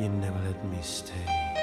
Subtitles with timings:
[0.00, 1.59] You never let me stay.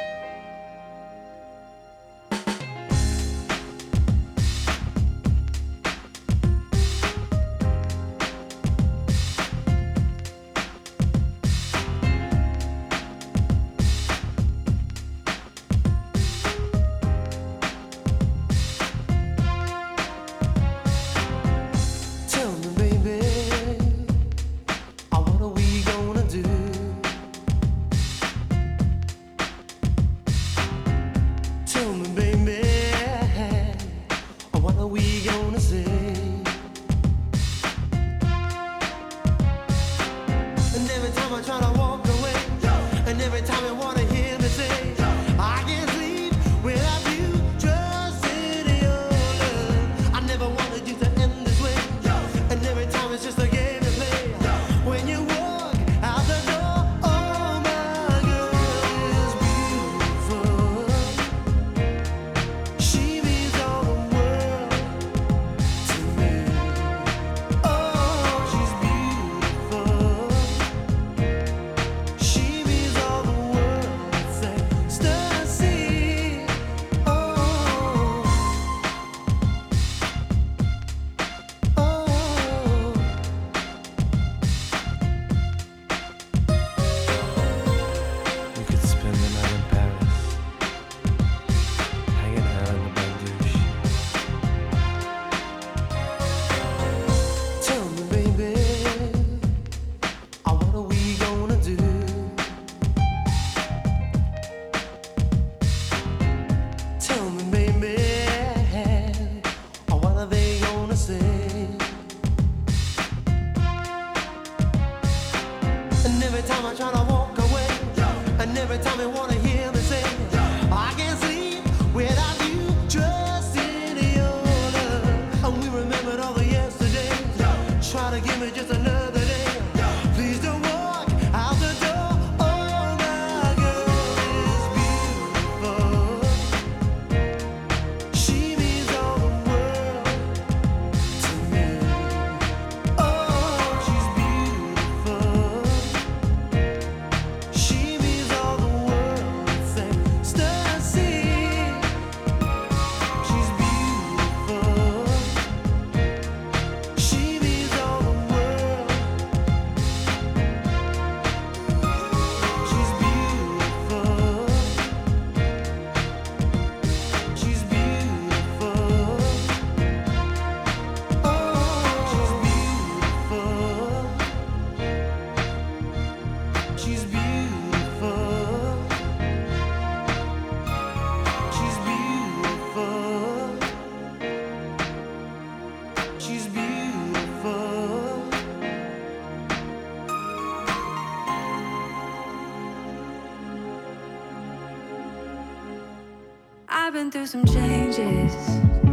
[197.28, 198.87] Some changes.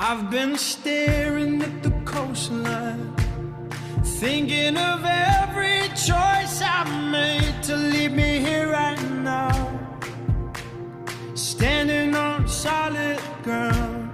[0.00, 3.12] I've been staring at the coastline,
[4.20, 9.80] thinking of every choice I made to leave me here right now.
[11.34, 14.08] Standing on solid ground,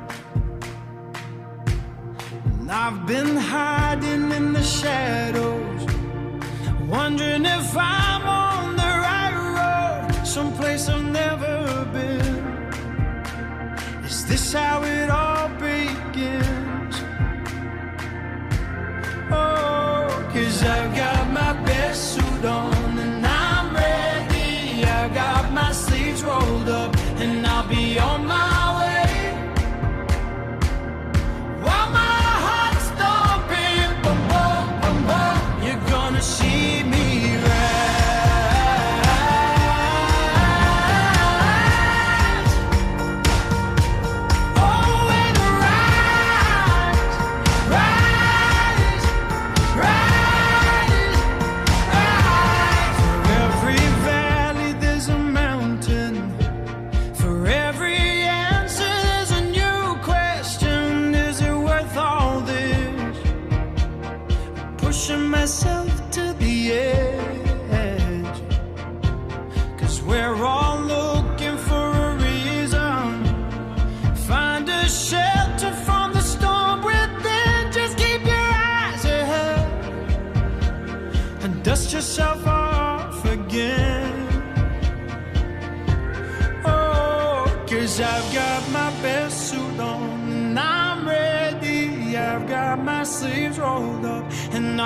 [2.47, 5.85] and I've been hiding in the shadows,
[6.89, 12.43] wondering if I'm on the right road, someplace I've never been.
[14.03, 15.34] Is this how it all?
[20.67, 22.74] I've got my best suit on.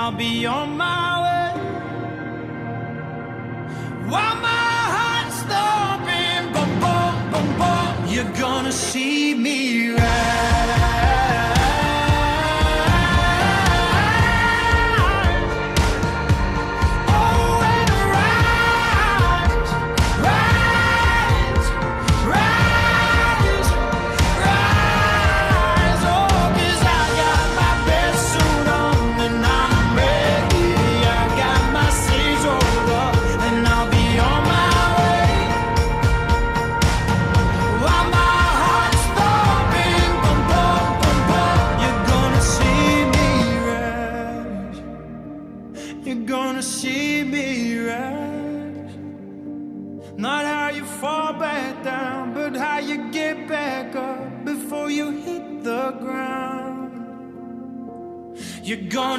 [0.09, 1.61] I'll be on my way.
[4.09, 10.08] While my heart's thumping, boom, boom, boom, boom, you're gonna see me right.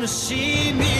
[0.00, 1.00] gonna see me.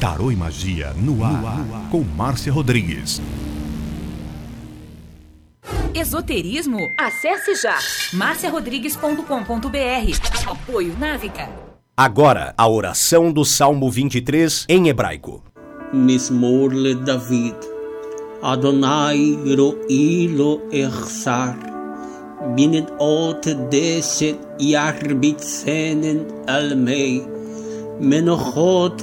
[0.00, 1.88] Tarô e Magia no ar, no ar.
[1.90, 3.20] com Márcia Rodrigues.
[5.92, 6.78] Esoterismo?
[6.96, 7.76] Acesse já
[8.12, 10.48] marciarodrigues.com.br.
[10.48, 11.50] Apoio Návica.
[11.96, 15.42] Agora, a oração do Salmo 23 em hebraico.
[15.92, 17.56] Mismorle David.
[18.40, 20.28] Adonai ro'i
[20.70, 21.58] Ersar, echsar.
[22.54, 27.26] Binet ot deset yarbitsenen almei.
[27.98, 29.02] Menochot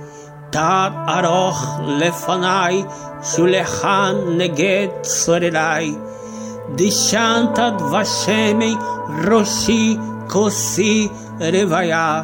[0.50, 2.84] תת ארוך לפניי,
[3.22, 5.94] שולחן נגד צורריי.
[6.74, 8.74] דשנת דבשמי
[9.28, 9.96] ראשי
[10.28, 11.08] כוסי
[11.40, 12.22] רוויה.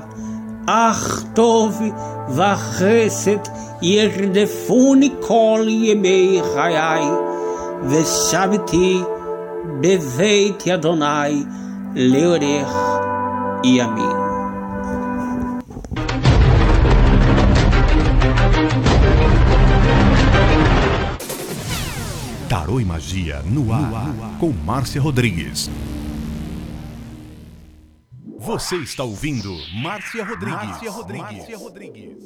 [0.66, 1.83] אך טוב
[2.28, 3.49] וחסד
[3.83, 7.05] ירדפוני כל ימי חיי,
[7.89, 9.03] ושבתי
[9.80, 11.45] בבית אדוני
[11.95, 12.76] לאורך
[13.64, 14.16] ימים.
[22.50, 25.70] Tarô e Magia no ar, com Márcia Rodrigues.
[28.38, 30.70] Você está ouvindo Márcia Rodrigues.
[30.70, 31.38] Márcia Rodrigues.
[31.38, 32.18] Márcia Rodrigues.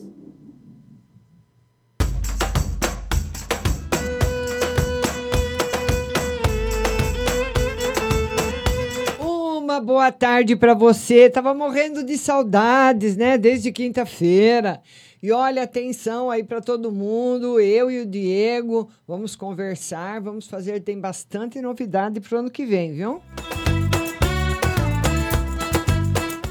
[9.20, 11.32] Uma boa tarde para você.
[11.32, 13.40] Tava morrendo de saudades, né?
[13.40, 14.84] Desde quinta-feira.
[15.24, 17.60] E olha, atenção aí para todo mundo.
[17.60, 20.80] Eu e o Diego vamos conversar, vamos fazer.
[20.80, 23.22] Tem bastante novidade para o ano que vem, viu?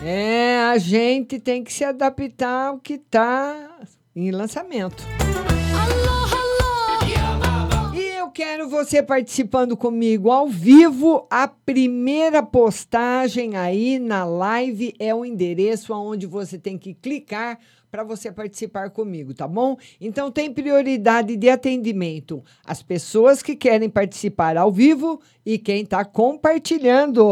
[0.05, 3.81] É, a gente tem que se adaptar ao que tá
[4.15, 5.03] em lançamento.
[6.17, 6.20] E
[8.31, 11.27] eu quero você participando comigo ao vivo.
[11.29, 17.59] A primeira postagem aí na live é o endereço aonde você tem que clicar
[17.91, 19.77] para você participar comigo, tá bom?
[20.01, 26.05] Então tem prioridade de atendimento as pessoas que querem participar ao vivo e quem está
[26.05, 27.29] compartilhando.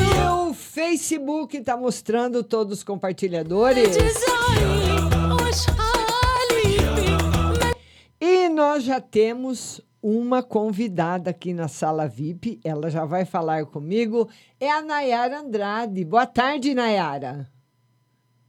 [0.00, 3.98] E o Facebook está mostrando todos os compartilhadores.
[8.54, 12.60] Nós já temos uma convidada aqui na sala VIP.
[12.62, 14.28] Ela já vai falar comigo.
[14.60, 16.04] É a Nayara Andrade.
[16.04, 17.50] Boa tarde, Nayara.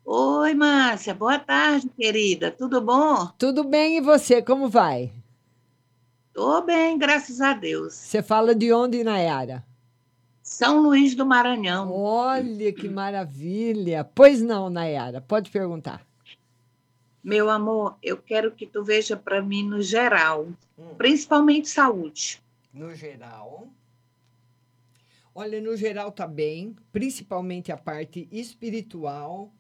[0.06, 1.16] Oi, Márcia.
[1.16, 2.52] Boa tarde, querida.
[2.52, 3.28] Tudo bom?
[3.38, 4.42] Tudo bem e você?
[4.42, 5.12] Como vai?
[6.32, 7.94] Tô bem, graças a Deus.
[7.94, 9.66] Você fala de onde, Nayara?
[10.44, 11.92] São Luís do Maranhão.
[11.92, 14.08] Olha que maravilha.
[14.14, 16.06] Pois não, Nayara, pode perguntar.
[17.26, 20.48] Meu amor, eu quero que tu veja para mim no geral,
[20.96, 22.40] principalmente saúde.
[22.72, 23.68] No geral.
[25.34, 29.52] Olha, no geral tá bem, principalmente a parte espiritual.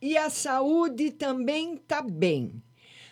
[0.00, 2.62] E a saúde também tá bem.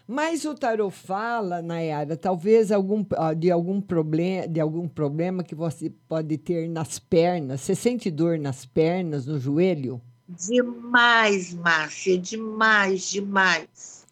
[0.09, 5.55] Mas o tarot fala, Nayara, talvez algum, ah, de, algum problema, de algum problema que
[5.55, 7.61] você pode ter nas pernas.
[7.61, 10.01] Você sente dor nas pernas, no joelho?
[10.39, 14.07] Demais, Márcia, demais, demais.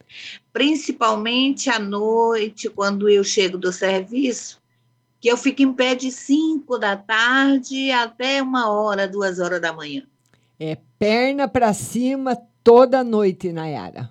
[0.53, 4.61] Principalmente à noite, quando eu chego do serviço,
[5.21, 9.73] que eu fico em pé de 5 da tarde até uma hora, duas horas da
[9.73, 10.03] manhã.
[10.59, 14.11] É perna para cima toda noite, Nayara.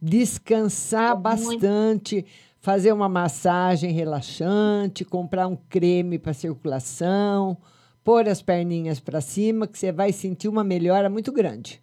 [0.00, 2.26] Descansar bastante,
[2.60, 7.56] fazer uma massagem relaxante, comprar um creme para circulação,
[8.04, 11.82] pôr as perninhas para cima, que você vai sentir uma melhora muito grande.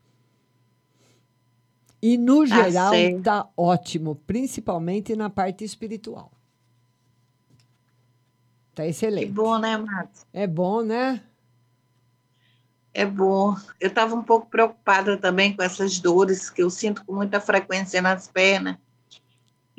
[2.02, 3.24] E no Tá geral certo.
[3.24, 6.32] tá ótimo, principalmente na parte espiritual.
[8.74, 9.28] Tá excelente.
[9.28, 10.26] Que bom, né, Márcia?
[10.32, 11.22] É bom, né?
[12.94, 13.56] É bom.
[13.80, 18.02] Eu estava um pouco preocupada também com essas dores que eu sinto com muita frequência
[18.02, 18.78] nas pernas.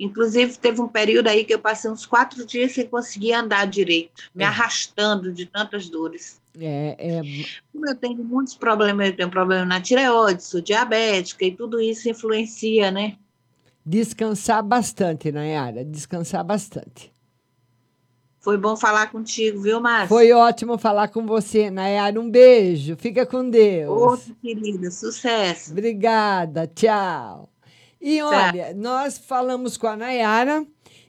[0.05, 4.31] Inclusive, teve um período aí que eu passei uns quatro dias sem conseguir andar direito,
[4.35, 6.41] me arrastando de tantas dores.
[6.59, 7.21] É, é,
[7.73, 12.09] Como eu tenho muitos problemas, eu tenho problema na tireoide, sou diabética, e tudo isso
[12.09, 13.17] influencia, né?
[13.85, 17.13] descansar bastante, Nayara, descansar bastante.
[18.41, 20.09] Foi bom falar contigo, viu, Márcia?
[20.09, 22.21] Foi ótimo falar com você, Nayara.
[22.21, 22.97] Um beijo.
[22.97, 23.89] Fica com Deus.
[23.89, 24.91] Outro, querida.
[24.91, 25.71] Sucesso.
[25.71, 26.67] Obrigada.
[26.67, 27.52] Tchau.
[28.05, 30.67] E olha, nós falamos com a Nayara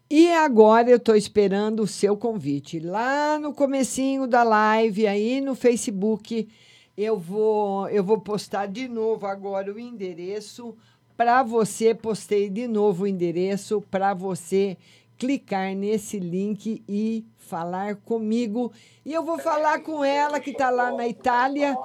[0.07, 2.79] e agora eu estou esperando o seu convite.
[2.79, 6.47] Lá no comecinho da live, aí no Facebook,
[6.95, 10.77] eu vou, eu vou postar de novo agora o endereço
[11.17, 11.95] para você.
[11.95, 14.77] Postei de novo o endereço para você
[15.17, 18.71] clicar nesse link e falar comigo.
[19.03, 21.75] E eu vou falar com ela que está lá na Itália.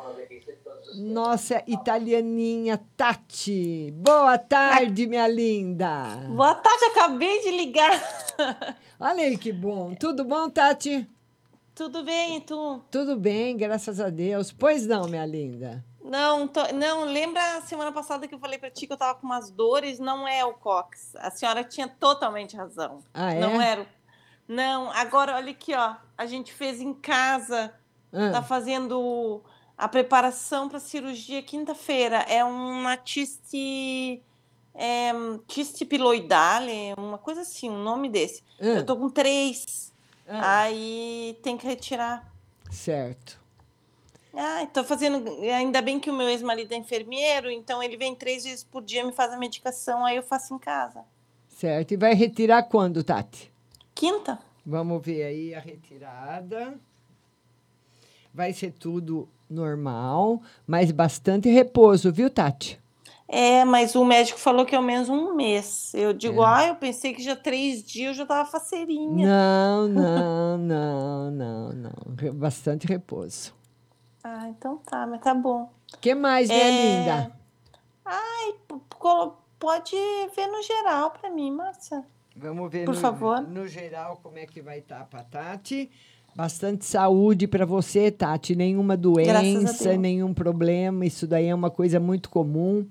[0.97, 3.91] Nossa italianinha Tati.
[3.97, 6.03] Boa tarde, minha linda.
[6.29, 7.93] Boa tarde, acabei de ligar.
[8.99, 9.95] Olha aí que bom.
[9.95, 11.07] Tudo bom, Tati?
[11.75, 12.83] Tudo bem, tu?
[12.91, 14.51] Tudo bem, graças a Deus.
[14.51, 15.85] Pois não, minha linda.
[16.03, 19.15] Não, tô- não, lembra a semana passada que eu falei pra ti que eu tava
[19.19, 19.99] com umas dores?
[19.99, 21.15] Não é o cox.
[21.17, 23.01] A senhora tinha totalmente razão.
[23.13, 23.41] Ah, é?
[23.41, 23.87] Não era.
[24.49, 25.95] Não, agora olha aqui, ó.
[26.17, 27.75] A gente fez em casa.
[28.11, 28.31] Ah.
[28.33, 29.43] Tá fazendo
[29.79, 32.19] a preparação para cirurgia quinta-feira.
[32.29, 34.21] É uma tiste
[34.75, 35.13] é,
[35.47, 38.43] tiste piloidale, uma coisa assim, um nome desse.
[38.61, 38.67] Ah.
[38.67, 39.93] Eu tô com três.
[40.27, 40.63] Ah.
[40.63, 42.31] Aí tem que retirar.
[42.71, 43.39] Certo.
[44.35, 45.41] Ah, tô fazendo.
[45.43, 49.05] Ainda bem que o meu ex-marido é enfermeiro, então ele vem três vezes por dia
[49.05, 51.05] me faz a medicação, aí eu faço em casa.
[51.49, 51.93] Certo.
[51.93, 53.51] E vai retirar quando, Tati?
[53.95, 54.39] Quinta.
[54.65, 56.79] Vamos ver aí a retirada.
[58.33, 62.79] Vai ser tudo normal, mas bastante repouso, viu, Tati?
[63.31, 65.93] É, mas o médico falou que é ao menos um mês.
[65.95, 66.47] Eu digo, É.
[66.47, 69.27] ah, eu pensei que já três dias eu já tava faceirinha.
[69.27, 72.33] Não, não, não, não, não.
[72.35, 73.55] Bastante repouso.
[74.25, 75.71] Ah, então tá, mas tá bom.
[76.01, 77.33] que mais, minha É, linda?
[78.05, 78.55] Ai,
[79.59, 79.97] pode
[80.35, 82.03] ver no geral pra mim, Márcia.
[82.37, 83.41] Vamos ver Por no, favor.
[83.43, 85.91] no geral como é que vai estar para Tati.
[86.39, 88.55] Bastante saúde para você, Tati.
[88.55, 91.05] Nenhuma doença, nenhum problema.
[91.05, 92.87] Isso daí é uma coisa muito comum.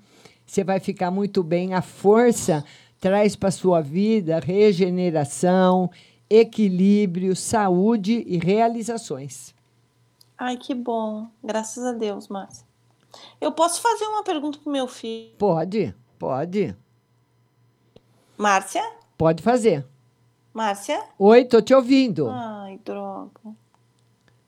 [0.46, 1.74] Você vai ficar muito bem.
[1.74, 2.62] A força
[3.00, 5.90] traz para sua vida regeneração,
[6.30, 9.56] equilíbrio, saúde e realizações.
[10.38, 11.30] Ai, que bom.
[11.42, 12.68] Graças a Deus, Márcia.
[13.40, 15.32] Eu posso fazer uma pergunta pro meu filho?
[15.38, 16.76] Pode, pode.
[18.38, 18.84] Márcia?
[19.18, 19.86] Pode fazer.
[20.58, 21.04] Márcia?
[21.20, 22.28] Oi, tô te ouvindo.
[22.32, 23.56] Ai, droga.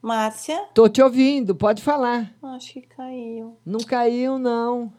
[0.01, 0.60] Márcia?
[0.74, 2.34] Tô te ouvindo, pode falar.
[2.41, 3.55] Acho que caiu.
[3.64, 4.91] Não caiu, não.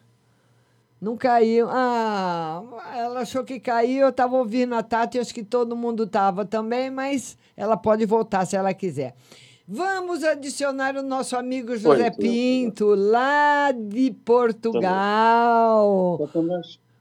[1.01, 1.67] Não caiu.
[1.69, 2.63] Ah,
[2.95, 4.03] ela achou que caiu.
[4.03, 8.47] Eu tava ouvindo a Tati, acho que todo mundo tava também, mas ela pode voltar
[8.47, 9.17] se ela quiser.
[9.67, 12.11] Vamos adicionar o nosso amigo José Oi.
[12.13, 16.21] Pinto, lá de Portugal.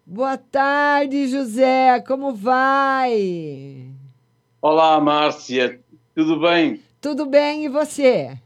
[0.03, 1.99] Boa tarde, José.
[2.07, 3.88] Como vai?
[4.61, 5.79] Olá, Márcia,
[6.15, 6.81] tudo bem?
[6.99, 8.37] Tudo bem e você?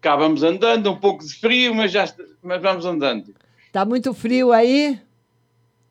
[0.00, 2.04] Cá vamos andando, um pouco de frio, mas, já,
[2.42, 3.34] mas vamos andando.
[3.72, 5.00] Tá muito frio aí?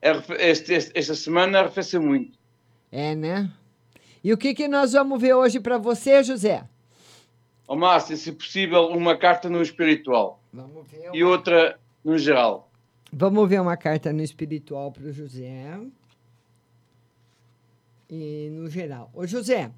[0.02, 2.38] Arrefe- Este, este- esta semana arrefeceu muito.
[2.90, 3.50] É, né?
[4.24, 6.64] E o que, que nós vamos ver hoje para você, José?
[7.66, 11.10] Ó Márcia, se possível, uma carta no espiritual Vamos ver.
[11.12, 12.70] e outra no geral.
[13.12, 15.78] Vamos ver uma carta no espiritual para o José.
[18.14, 19.10] E no geral.
[19.14, 19.70] Ô, José,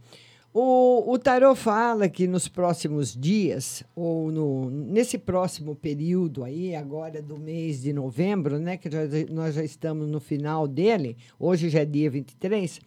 [0.53, 7.23] o, o Tarô fala que nos próximos dias, ou no, nesse próximo período aí, agora
[7.23, 8.77] do mês de novembro, né?
[8.77, 12.81] Que já- nós já estamos no final dele, hoje já é dia 23.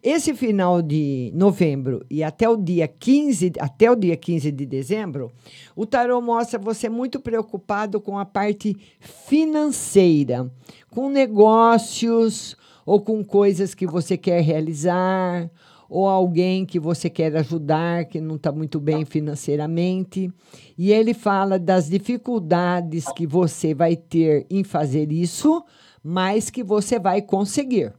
[0.00, 5.32] Esse final de novembro e até o dia 15, até o dia 15 de dezembro,
[5.74, 10.48] o tarô mostra você muito preocupado com a parte financeira,
[10.90, 15.50] com negócios ou com coisas que você quer realizar,
[15.88, 20.32] ou alguém que você quer ajudar que não está muito bem financeiramente.
[20.76, 25.64] E ele fala das dificuldades que você vai ter em fazer isso,
[26.02, 27.92] mas que você vai conseguir.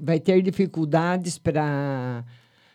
[0.00, 2.24] vai ter dificuldades para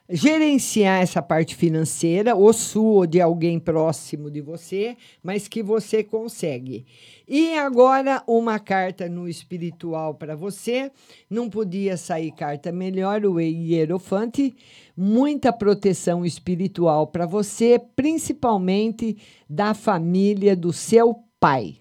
[0.10, 6.04] gerenciar essa parte financeira, ou sua ou de alguém próximo de você, mas que você
[6.04, 6.86] consegue.
[7.28, 10.91] E agora, uma carta no espiritual para você.
[11.30, 14.56] Não podia sair carta melhor, o Hierofante.
[14.95, 19.18] Muita proteção espiritual para você, principalmente
[19.49, 21.78] da família do seu pai.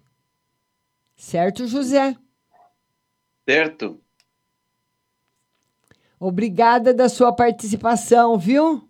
[1.16, 2.16] Certo, José?
[3.48, 4.00] Certo?
[6.22, 8.88] Obrigada da sua participação, viu?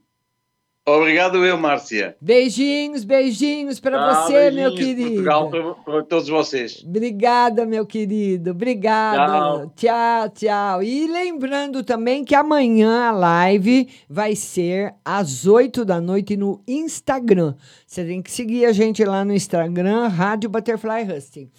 [0.86, 2.14] Obrigado eu, Márcia.
[2.20, 5.24] Beijinhos, beijinhos para Tchau, você, meu beijinhos de querido.
[5.24, 6.84] Portugal para, todos vocês.
[6.86, 8.50] Obrigada, meu querido.
[8.50, 9.66] Obrigada.
[9.74, 10.82] Tchau, tchau.
[10.82, 17.54] E lembrando também que amanhã a live vai ser às 8 da noite no Instagram.
[17.86, 21.50] Você tem que seguir a gente lá no Instagram, Rádio Butterfly Husting.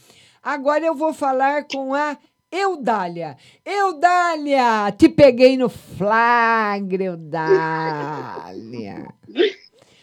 [0.44, 2.16] Agora eu vou falar com a
[2.54, 3.36] Eudália.
[3.66, 9.08] Eudália, te peguei no flagra, Eudália.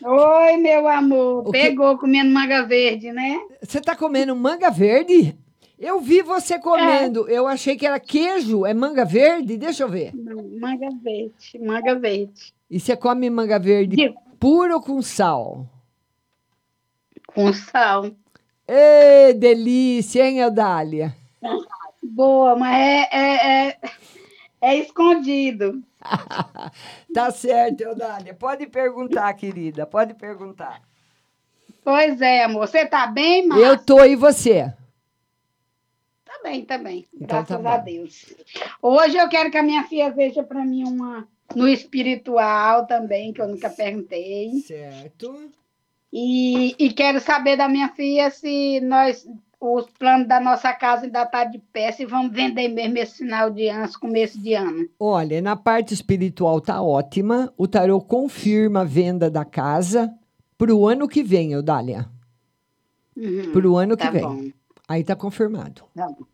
[0.03, 1.47] Oi, meu amor.
[1.49, 3.39] O que- Pegou comendo manga verde, né?
[3.63, 5.37] Você tá comendo manga verde?
[5.79, 7.29] Eu vi você comendo.
[7.29, 8.67] Eu achei que era queijo.
[8.67, 9.57] É manga verde?
[9.57, 10.11] Deixa eu ver.
[10.15, 12.53] Não, manga verde, manga verde.
[12.71, 15.67] E você come manga verde puro ou com sal?
[17.35, 18.11] Com sal.
[18.67, 21.15] Ê, delícia, hein, Eudália?
[22.03, 23.79] Boa, mas é, é, é,
[24.61, 25.83] é escondido.
[27.13, 28.33] Tá certo, Eudália.
[28.33, 29.85] Pode perguntar, querida.
[29.85, 30.81] Pode perguntar.
[31.83, 32.69] Pois é, amor.
[32.69, 33.67] Você tá bem, Márcia?
[33.67, 34.73] Eu tô e você?
[36.25, 37.07] Tá bem, tá bem.
[37.13, 37.85] Então tá Graças a bom.
[37.85, 38.35] Deus.
[38.81, 43.41] Hoje eu quero que a minha filha veja para mim uma no espiritual também, que
[43.41, 44.61] eu nunca perguntei.
[44.61, 45.51] Certo.
[46.13, 49.27] E, e quero saber da minha filha se nós,
[49.61, 53.51] os planos da nossa casa ainda tá de pé, se vamos vender mesmo esse final
[53.51, 54.89] de ano, começo de ano.
[54.99, 57.53] Olha, na parte espiritual tá ótima.
[57.59, 60.11] O tarô confirma a venda da casa
[60.57, 62.09] pro ano que vem, Eudália.
[63.17, 64.23] Uhum, Pro ano que tá vem.
[64.23, 64.45] bom.
[64.89, 65.83] Aí tá confirmado.
[65.95, 66.25] Tá bom.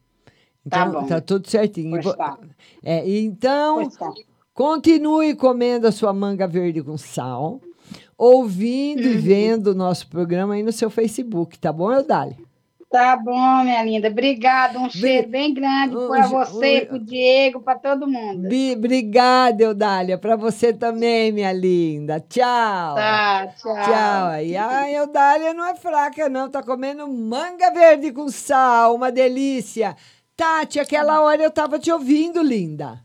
[0.64, 1.06] Então, Tá bom.
[1.06, 2.00] tá tudo certinho.
[2.00, 2.38] Pois tá.
[2.82, 4.12] É, então, tá.
[4.54, 7.60] continue comendo a sua manga verde com sal,
[8.16, 9.12] ouvindo Uhum.
[9.14, 12.36] e vendo o nosso programa aí no seu Facebook, tá bom, Eudália?
[12.90, 14.08] Tá bom, minha linda.
[14.08, 14.78] Obrigada.
[14.78, 18.48] Um cheiro bem grande para você, para o Diego, para todo mundo.
[18.48, 20.16] Bi- Obrigada, Eudália.
[20.16, 22.20] Para você também, minha linda.
[22.20, 22.94] Tchau.
[22.94, 23.74] Tá, tchau.
[23.74, 24.40] Tchau.
[24.42, 26.48] E a Eudália não é fraca, não.
[26.48, 28.94] Tá comendo manga verde com sal.
[28.94, 29.96] Uma delícia.
[30.36, 33.02] Tati, aquela hora eu tava te ouvindo, linda.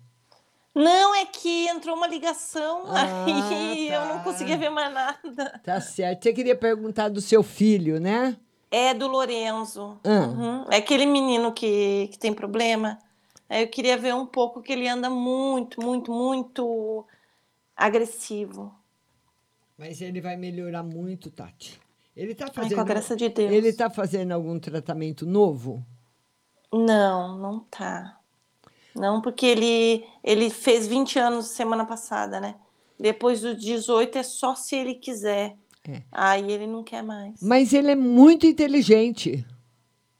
[0.75, 4.05] Não, é que entrou uma ligação, Ah, aí eu tá.
[4.05, 5.59] não conseguia ver mais nada.
[5.63, 6.23] Tá certo.
[6.23, 8.37] Você queria perguntar do seu filho, né?
[8.71, 9.99] É do Lorenzo.
[10.03, 10.09] Ah.
[10.09, 10.65] Uhum.
[10.71, 12.97] É aquele menino que, que tem problema.
[13.49, 17.05] Aí eu queria ver um pouco que ele anda muito, muito, muito
[17.75, 18.73] agressivo.
[19.77, 21.77] Mas ele vai melhorar muito, Tati.
[22.15, 22.75] Ele tá Ai, fazendo.
[22.75, 23.51] com a graça de Deus.
[23.51, 25.85] Ele tá fazendo algum tratamento novo?
[26.71, 28.17] Não, não tá.
[28.95, 32.55] Não, porque ele, ele fez 20 anos semana passada, né?
[32.99, 35.57] Depois dos 18 é só se ele quiser.
[35.87, 36.01] É.
[36.11, 37.41] Aí ele não quer mais.
[37.41, 39.45] Mas ele é muito inteligente.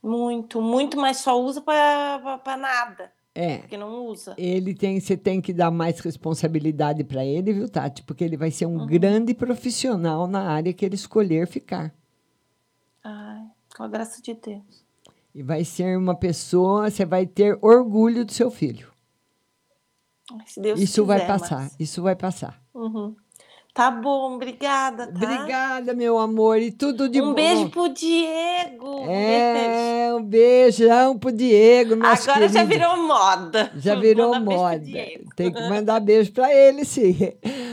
[0.02, 3.12] Muito, muito, mas só usa pra nada.
[3.34, 3.58] É.
[3.58, 4.34] Porque não usa.
[4.36, 8.02] Ele tem, você tem que dar mais responsabilidade para ele, viu, Tati?
[8.02, 8.82] Porque ele vai ser Uhum.
[8.82, 11.94] um grande profissional na área que ele escolher ficar.
[13.02, 13.42] Ai,
[13.76, 14.84] com a graça de Deus.
[15.34, 18.92] E vai ser uma pessoa, você vai ter orgulho do seu filho.
[20.46, 21.76] Se Deus isso vai quiser, passar, Márcia.
[21.82, 22.62] isso vai passar.
[22.74, 23.14] Uhum.
[23.74, 25.12] Tá bom, obrigada, tá?
[25.14, 27.34] Obrigada, meu amor, e tudo de um bom.
[27.34, 29.06] beijo pro Diego.
[29.06, 29.10] Beijo.
[29.10, 32.68] É, um beijão pro Diego, nosso Agora já querido.
[32.68, 33.72] virou moda.
[33.76, 34.84] Já virou beijo pro moda.
[35.34, 37.16] Tem que mandar beijo pra ele, sim.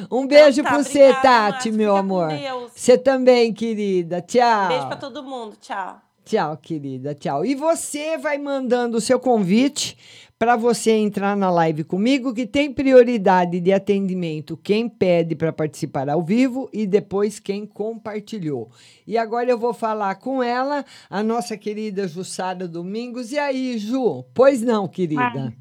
[0.10, 2.30] Um beijo tá, pra você, Tati, meu amor.
[2.30, 2.72] Deus.
[2.74, 4.22] Você também, querida.
[4.22, 4.70] Tchau.
[4.70, 5.58] Beijo pra todo mundo.
[5.60, 6.00] Tchau.
[6.24, 7.14] Tchau, querida.
[7.14, 7.46] Tchau.
[7.46, 9.98] E você vai mandando o seu convite
[10.40, 16.10] para você entrar na live comigo, que tem prioridade de atendimento quem pede para participar
[16.10, 18.72] ao vivo e depois quem compartilhou.
[19.06, 23.34] E agora eu vou falar com ela, a nossa querida Jussara Domingos.
[23.34, 24.24] E aí, Ju?
[24.34, 25.54] Pois não, querida.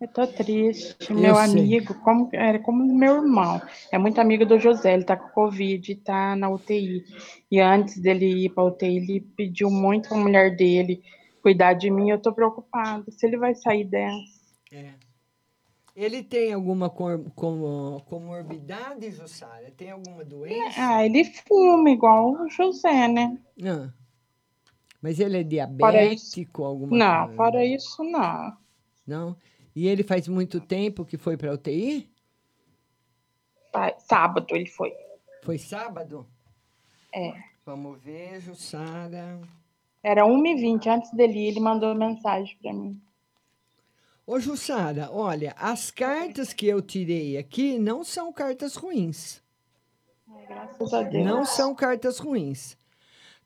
[0.00, 1.10] Eu tô triste.
[1.10, 1.44] Eu meu sei.
[1.44, 3.60] amigo, como, era como meu irmão,
[3.90, 7.04] é muito amigo do José, ele tá com Covid, tá na UTI.
[7.50, 11.02] E antes dele ir pra UTI, ele pediu muito pra mulher dele
[11.44, 12.08] cuidar de mim.
[12.08, 14.40] Eu tô preocupada se ele vai sair dessa.
[14.72, 14.94] É.
[15.94, 19.70] Ele tem alguma cor- com- comorbidade, Jussara?
[19.76, 20.74] Tem alguma doença?
[20.78, 23.38] Ah, ele fuma igual o José, né?
[23.62, 23.92] Ah.
[25.00, 27.36] Mas ele é Fora diabético, alguma Não, coisa?
[27.36, 28.56] fora isso, não.
[29.06, 29.36] Não?
[29.76, 32.10] E ele faz muito tempo que foi para UTI?
[33.98, 34.92] Sábado ele foi.
[35.42, 36.26] Foi sábado?
[37.14, 37.34] É.
[37.66, 39.40] Vamos ver, Jussara.
[40.04, 43.00] Era 1h20 antes dele ir, ele mandou mensagem pra mim.
[44.26, 49.42] Ô, Jussara, olha, as cartas que eu tirei aqui não são cartas ruins.
[50.46, 51.24] Graças a Deus.
[51.24, 52.76] Não são cartas ruins.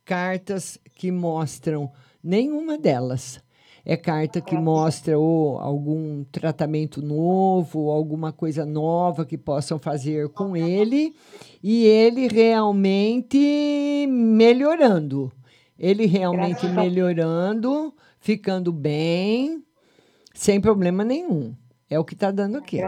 [0.04, 1.92] Cartas que mostram
[2.22, 3.40] nenhuma delas.
[3.84, 10.56] É carta que mostra ou algum tratamento novo, alguma coisa nova que possam fazer com
[10.56, 11.14] ele
[11.62, 15.32] e ele realmente melhorando.
[15.78, 19.62] Ele realmente Graças melhorando, ficando bem,
[20.34, 21.54] sem problema nenhum.
[21.88, 22.80] É o que está dando aqui.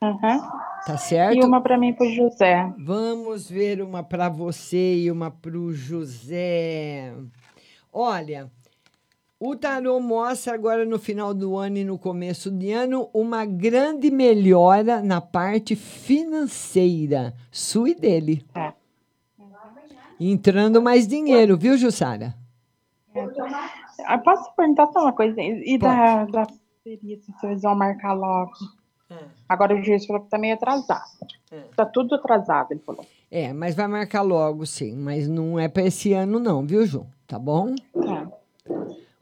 [0.00, 0.68] Aham.
[0.86, 1.36] Tá certo?
[1.36, 2.72] E uma pra mim pro José.
[2.78, 7.12] Vamos ver uma para você e uma para o José.
[7.92, 8.48] Olha,
[9.40, 14.10] o tarô mostra agora no final do ano e no começo de ano uma grande
[14.10, 18.44] melhora na parte financeira, sua e dele.
[18.54, 18.72] É.
[20.20, 22.34] Entrando mais dinheiro, viu, Jussara?
[24.04, 25.40] Ah, Posso perguntar só uma coisa?
[25.40, 26.46] E da, da
[26.82, 28.52] seria, se vocês vão marcar logo?
[29.48, 31.02] Agora o juiz falou que tá meio atrasado.
[31.74, 33.04] Tá tudo atrasado, ele falou.
[33.30, 34.94] É, mas vai marcar logo, sim.
[34.96, 37.06] Mas não é para esse ano, não, viu, Ju?
[37.26, 37.74] Tá bom?
[37.94, 38.28] Tá.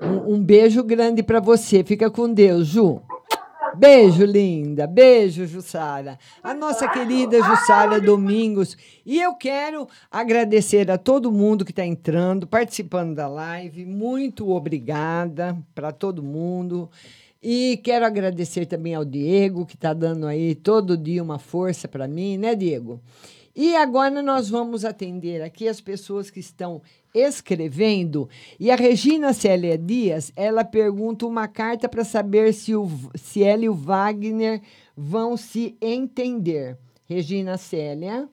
[0.01, 1.83] Um, um beijo grande para você.
[1.85, 3.01] Fica com Deus, Ju.
[3.79, 4.87] Beijo, linda.
[4.87, 6.19] Beijo, Jussara.
[6.43, 8.77] A nossa querida Jussara Domingos.
[9.05, 13.85] E eu quero agradecer a todo mundo que está entrando, participando da live.
[13.85, 16.91] Muito obrigada para todo mundo.
[17.43, 22.09] E quero agradecer também ao Diego, que está dando aí todo dia uma força para
[22.09, 23.01] mim, né, Diego?
[23.57, 26.83] E agora nós vamos atender aqui as pessoas que estão
[27.15, 28.29] escrevendo.
[28.61, 33.65] E a Regina Célia Dias, ela pergunta uma carta para saber se, o, se ela
[33.65, 34.61] e o Wagner
[34.95, 36.77] vão se entender.
[37.07, 38.29] Regina Célia,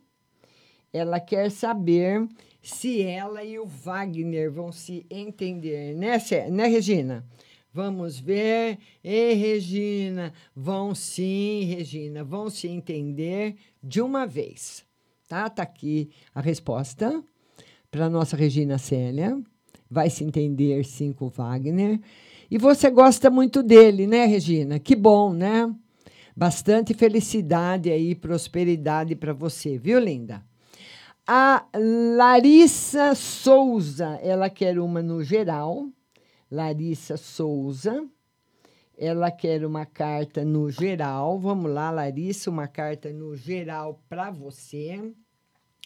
[0.91, 2.27] ela quer saber
[2.61, 7.25] se ela e o Wagner vão se entender, né, Cé- né Regina?
[7.71, 8.77] Vamos ver.
[9.01, 14.83] E Regina, vão sim, Regina, vão se entender de uma vez.
[15.33, 15.49] Tá?
[15.49, 17.23] Tá aqui a resposta
[17.89, 19.35] para nossa Regina Célia.
[19.89, 21.99] Vai se entender sim com Wagner.
[22.51, 24.77] E você gosta muito dele, né, Regina?
[24.77, 25.73] Que bom, né?
[26.37, 30.45] Bastante felicidade aí, prosperidade para você, viu, linda?
[31.25, 31.65] A
[32.15, 35.87] Larissa Souza, ela quer uma no geral.
[36.51, 38.07] Larissa Souza.
[38.95, 41.39] Ela quer uma carta no geral.
[41.39, 45.11] Vamos lá, Larissa, uma carta no geral para você.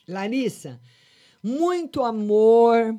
[0.07, 0.79] Larissa,
[1.43, 2.97] muito amor,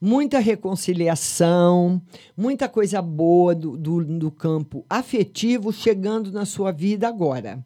[0.00, 2.00] muita reconciliação,
[2.36, 7.64] muita coisa boa do, do, do campo afetivo chegando na sua vida agora.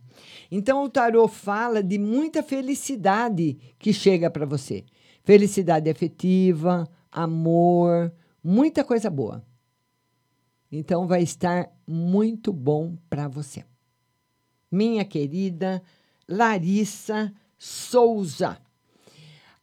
[0.51, 4.85] Então o tarô fala de muita felicidade que chega para você.
[5.23, 8.11] Felicidade afetiva, amor,
[8.43, 9.45] muita coisa boa.
[10.73, 13.65] Então vai estar muito bom para você.
[14.71, 15.83] Minha querida
[16.27, 18.59] Larissa Souza.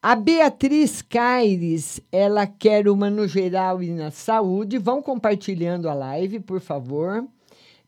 [0.08, 4.78] A Beatriz Caires, ela quer uma no geral e na saúde.
[4.78, 7.26] Vão compartilhando a live, por favor.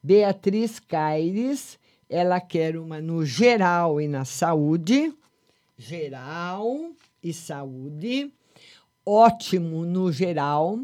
[0.02, 1.78] Beatriz Caires,
[2.10, 5.14] ela quer uma no geral e na saúde.
[5.76, 6.90] Geral
[7.22, 8.32] e saúde.
[9.06, 10.80] Ótimo no geral.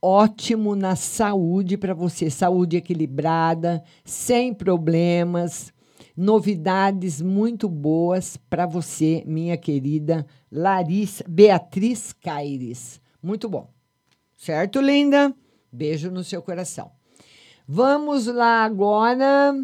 [0.00, 2.30] Ótimo na saúde para você.
[2.30, 5.70] Saúde equilibrada, sem problemas.
[6.16, 12.98] Novidades muito boas para você, minha querida Larissa Beatriz Caires.
[13.22, 13.68] Muito bom.
[14.34, 15.34] Certo, linda?
[15.70, 16.90] Beijo no seu coração.
[17.68, 19.54] Vamos lá agora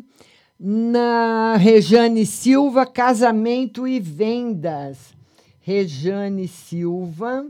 [0.59, 5.15] na Rejane Silva, casamento e vendas.
[5.61, 7.47] Rejane Silva,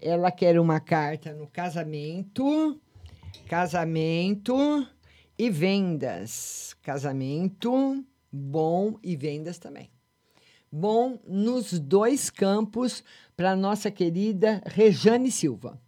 [0.00, 2.80] ela quer uma carta no casamento,
[3.46, 4.56] casamento
[5.38, 6.76] e vendas.
[6.82, 9.90] Casamento bom e vendas também.
[10.70, 13.02] Bom nos dois campos
[13.36, 15.80] para nossa querida Rejane Silva.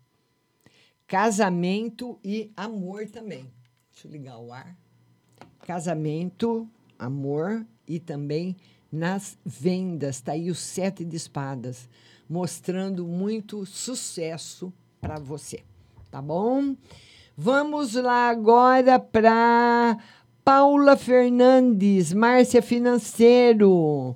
[1.07, 3.51] Casamento e amor também.
[3.93, 4.77] Deixa eu ligar o ar.
[5.67, 8.57] Casamento, amor e também
[8.91, 10.17] nas vendas.
[10.17, 11.89] Está aí o sete de espadas,
[12.29, 15.63] mostrando muito sucesso para você.
[16.11, 16.75] Tá bom?
[17.43, 19.97] Vamos lá agora para
[20.45, 24.15] Paula Fernandes, Márcia Financeiro.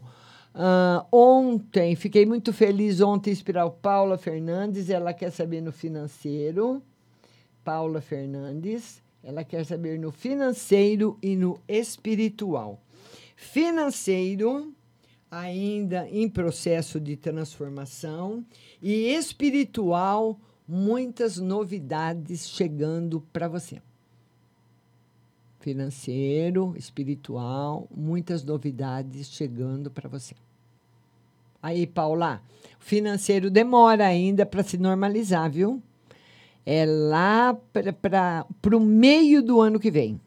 [0.52, 6.82] Ah, ontem, fiquei muito feliz ontem inspirar Paula Fernandes, ela quer saber no financeiro.
[7.64, 12.78] Paula Fernandes, ela quer saber no financeiro e no espiritual.
[13.34, 14.70] Financeiro,
[15.30, 18.44] ainda em processo de transformação,
[18.82, 23.80] e espiritual, muitas novidades chegando para você.
[25.60, 30.34] Financeiro, espiritual, muitas novidades chegando para você.
[31.62, 32.42] Aí, Paula,
[32.78, 35.82] o financeiro demora ainda para se normalizar, viu?
[36.66, 37.54] É lá
[38.02, 40.20] para o meio do ano que vem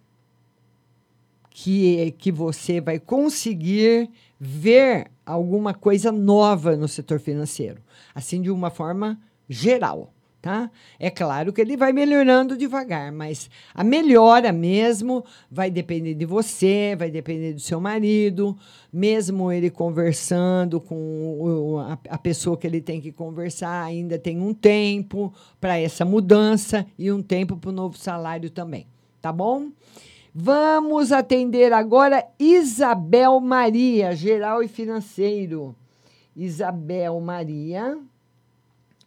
[1.59, 7.81] que, que você vai conseguir ver alguma coisa nova no setor financeiro,
[8.13, 9.19] assim de uma forma
[9.49, 10.13] geral.
[10.47, 10.71] Tá?
[10.97, 16.95] É claro que ele vai melhorando devagar, mas a melhora mesmo vai depender de você,
[16.97, 18.57] vai depender do seu marido,
[18.93, 25.33] mesmo ele conversando com a pessoa que ele tem que conversar, ainda tem um tempo
[25.59, 28.87] para essa mudança e um tempo para o novo salário também,
[29.21, 29.67] tá bom?
[30.33, 35.75] Vamos atender agora Isabel Maria, geral e financeiro.
[36.33, 37.97] Isabel Maria,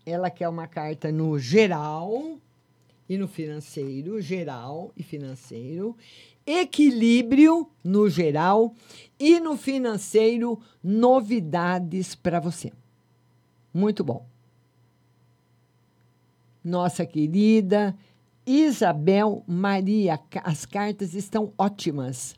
[0.05, 2.39] ela quer uma carta no geral
[3.09, 5.97] e no financeiro, geral e financeiro,
[6.47, 8.75] equilíbrio no geral
[9.19, 12.73] e no financeiro, novidades para você.
[13.73, 14.27] Muito bom.
[16.63, 17.97] Nossa querida
[18.47, 22.35] Isabel Maria, as cartas estão ótimas.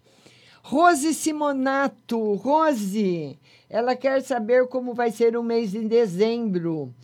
[0.63, 3.39] Rose Simonato, Rose,
[3.69, 6.95] ela quer saber como vai ser o mês de dezembro.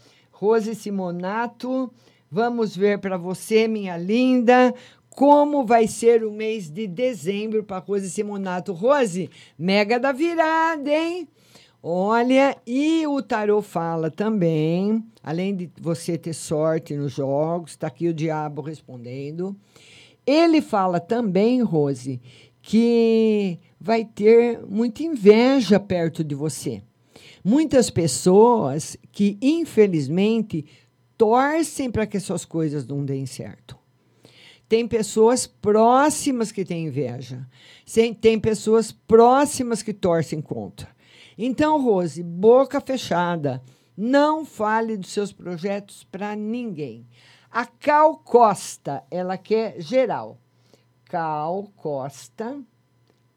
[0.41, 1.93] Rose Simonato,
[2.31, 4.73] vamos ver para você, minha linda,
[5.11, 8.73] como vai ser o mês de dezembro para Rose Simonato.
[8.73, 9.29] Rose,
[9.59, 11.27] mega da virada, hein?
[11.83, 18.07] Olha, e o tarô fala também, além de você ter sorte nos jogos, está aqui
[18.07, 19.57] o diabo respondendo.
[20.25, 22.21] Ele fala também, Rose,
[22.63, 26.81] que vai ter muita inveja perto de você.
[27.45, 30.65] Muitas pessoas que, infelizmente,
[31.17, 33.77] torcem para que as suas coisas não deem certo.
[34.69, 37.49] Tem pessoas próximas que têm inveja.
[38.21, 40.89] Tem pessoas próximas que torcem contra.
[41.39, 43.63] Então, Rose, boca fechada.
[43.97, 47.07] Não fale dos seus projetos para ninguém.
[47.51, 50.39] A Cal Costa, ela quer geral.
[51.07, 52.61] Cal Costa,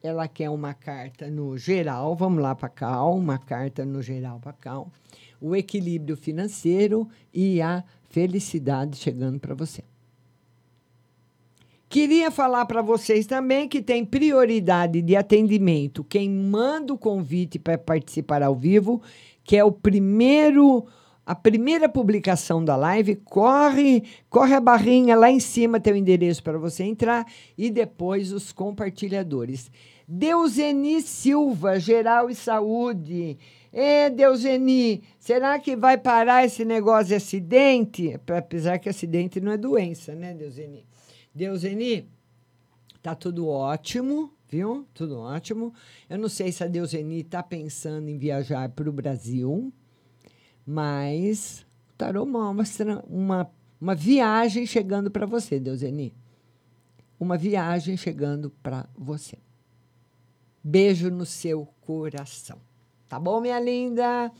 [0.04, 2.16] ela quer uma carta no geral.
[2.16, 4.92] Vamos lá para Cal, uma carta no geral para Cal.
[5.40, 9.84] O equilíbrio financeiro e a felicidade chegando para você.
[11.88, 17.78] Queria falar para vocês também que tem prioridade de atendimento quem manda o convite para
[17.78, 19.02] participar ao vivo,
[19.44, 20.86] que é o primeiro
[21.26, 26.44] a primeira publicação da live, corre, corre a barrinha lá em cima tem o endereço
[26.44, 27.26] para você entrar
[27.58, 29.72] e depois os compartilhadores.
[30.08, 33.38] Deuseni Silva, Geral e Saúde.
[33.72, 38.20] É, Deuseni, será que vai parar esse negócio de acidente?
[38.28, 40.86] Apesar que acidente não é doença, né, Deuseni?
[41.34, 42.10] Deuseni,
[43.02, 44.86] tá tudo ótimo, viu?
[44.94, 45.74] Tudo ótimo.
[46.10, 49.72] Eu não sei se a Deuseni está pensando em viajar para o Brasil,
[50.66, 53.50] mas o tarô mostra uma,
[53.80, 56.14] uma viagem chegando para você, Deuseni.
[57.20, 59.38] Uma viagem chegando para você.
[60.64, 62.58] Beijo no seu coração.
[63.08, 64.32] Tá bom, minha linda?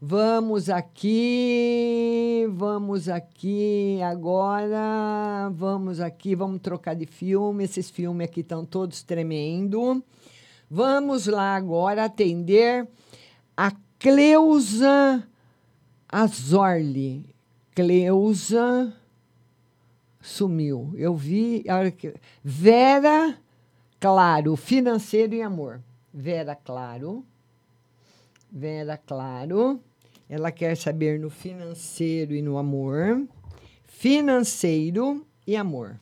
[0.00, 7.64] Vamos aqui, vamos aqui agora, vamos aqui, vamos trocar de filme.
[7.64, 10.04] Esses filmes aqui estão todos tremendo.
[10.70, 12.86] Vamos lá agora atender
[13.56, 15.26] a Cleusa
[16.14, 17.34] Azorli.
[17.74, 18.94] Cleusa
[20.22, 20.92] sumiu.
[20.94, 21.64] Eu vi.
[22.44, 23.36] Vera
[23.98, 25.80] Claro, financeiro e amor.
[26.12, 27.24] Vera Claro.
[28.48, 29.80] Vera Claro.
[30.30, 33.26] Ela quer saber no financeiro e no amor.
[33.84, 35.98] Financeiro e amor.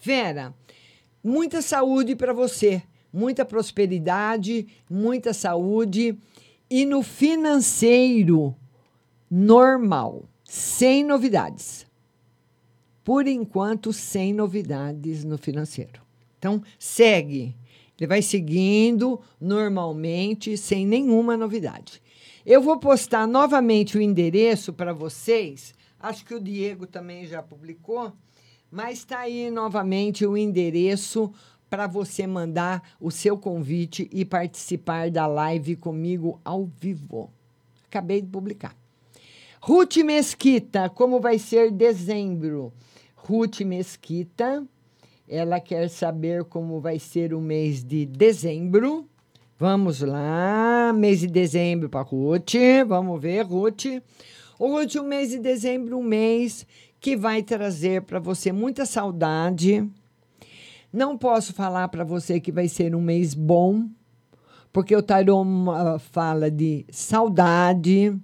[0.00, 0.54] Vera,
[1.22, 6.18] muita saúde para você, muita prosperidade, muita saúde
[6.70, 8.56] e no financeiro
[9.30, 11.86] normal, sem novidades.
[13.04, 16.02] Por enquanto, sem novidades no financeiro.
[16.38, 17.56] Então, segue.
[17.98, 22.00] Ele vai seguindo normalmente, sem nenhuma novidade.
[22.46, 25.74] Eu vou postar novamente o endereço para vocês.
[25.98, 28.12] Acho que o Diego também já publicou,
[28.70, 31.32] mas está aí novamente o endereço
[31.68, 37.30] para você mandar o seu convite e participar da live comigo ao vivo.
[37.86, 38.76] Acabei de publicar.
[39.60, 42.72] Ruth Mesquita, como vai ser dezembro?
[43.16, 44.64] Ruth Mesquita,
[45.28, 49.06] ela quer saber como vai ser o mês de dezembro.
[49.58, 52.54] Vamos lá, mês de dezembro para Ruth.
[52.86, 53.86] Vamos ver, Ruth.
[54.58, 56.64] Ruth, o mês de dezembro, um mês
[57.00, 59.84] que vai trazer para você muita saudade.
[60.92, 63.88] Não posso falar para você que vai ser um mês bom,
[64.72, 68.16] porque o tarô ah, fala de saudade,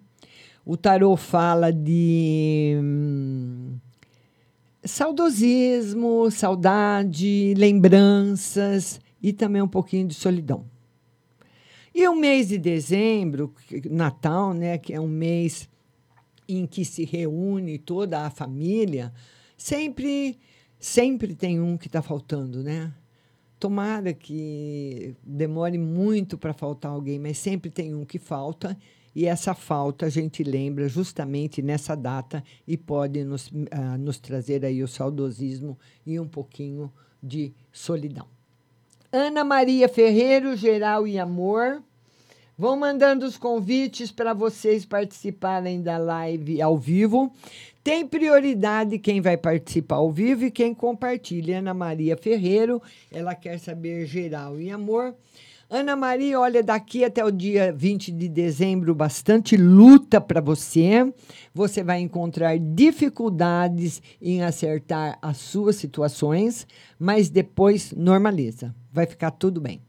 [0.64, 3.76] o tarô fala de hum,
[4.82, 10.64] saudosismo, saudade, lembranças e também um pouquinho de solidão.
[11.94, 13.54] E o mês de dezembro,
[13.90, 15.68] Natal, né, que é um mês
[16.48, 19.12] em que se reúne toda a família,
[19.56, 20.38] sempre
[20.78, 22.92] sempre tem um que está faltando, né?
[23.58, 28.76] Tomara que demore muito para faltar alguém, mas sempre tem um que falta,
[29.14, 34.64] e essa falta a gente lembra justamente nessa data e pode nos, ah, nos trazer
[34.64, 36.92] aí o saudosismo e um pouquinho
[37.22, 38.26] de solidão.
[39.12, 41.80] Ana Maria Ferreiro, Geral e Amor.
[42.56, 47.32] Vão mandando os convites para vocês participarem da live ao vivo.
[47.82, 51.58] Tem prioridade quem vai participar ao vivo e quem compartilha.
[51.58, 52.80] Ana Maria Ferreiro,
[53.12, 55.14] ela quer saber geral e amor.
[55.70, 61.12] Ana Maria, olha, daqui até o dia 20 de dezembro, bastante luta para você.
[61.54, 66.66] Você vai encontrar dificuldades em acertar as suas situações,
[66.98, 68.74] mas depois normaliza.
[68.92, 69.80] Vai ficar tudo bem.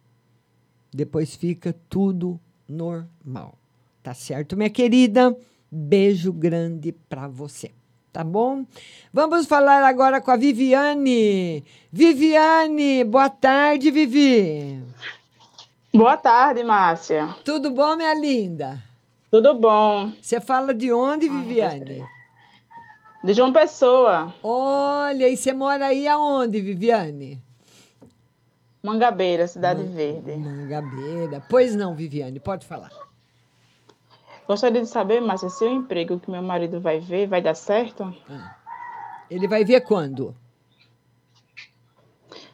[0.93, 3.57] Depois fica tudo normal.
[4.01, 5.35] Tá certo, minha querida?
[5.69, 7.71] Beijo grande para você.
[8.13, 8.65] Tá bom?
[9.11, 11.65] Vamos falar agora com a Viviane.
[11.91, 14.81] Viviane, boa tarde, Vivi.
[15.95, 17.33] Boa tarde, Márcia.
[17.45, 18.83] Tudo bom, minha linda?
[19.31, 20.11] Tudo bom.
[20.21, 22.05] Você fala de onde, Viviane?
[23.23, 24.33] De João Pessoa.
[24.43, 27.41] Olha, e você mora aí aonde, Viviane?
[28.83, 30.35] Mangabeira, Cidade Verde.
[30.35, 31.41] Mangabeira.
[31.49, 32.91] Pois não, Viviane, pode falar.
[34.45, 38.13] Gostaria de saber, Márcia, se o emprego que meu marido vai ver vai dar certo?
[39.31, 40.35] Ele vai ver quando?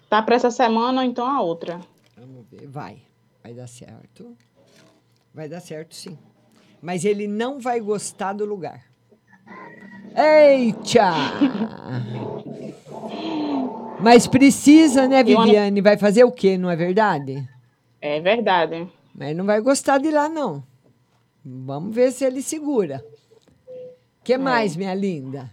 [0.08, 1.82] Tá para essa semana ou então a outra?
[2.16, 2.68] Vamos ver.
[2.68, 3.02] Vai.
[3.44, 4.38] Vai dar certo.
[5.34, 6.18] Vai dar certo, sim.
[6.82, 8.84] Mas ele não vai gostar do lugar.
[10.16, 11.12] Eita!
[14.00, 15.80] Mas precisa, né, Viviane?
[15.82, 17.48] Vai fazer o quê, não é verdade?
[18.02, 18.89] É verdade.
[19.14, 20.64] Mas não vai gostar de lá, não.
[21.44, 23.04] Vamos ver se ele segura.
[24.20, 25.52] O que mais, minha linda?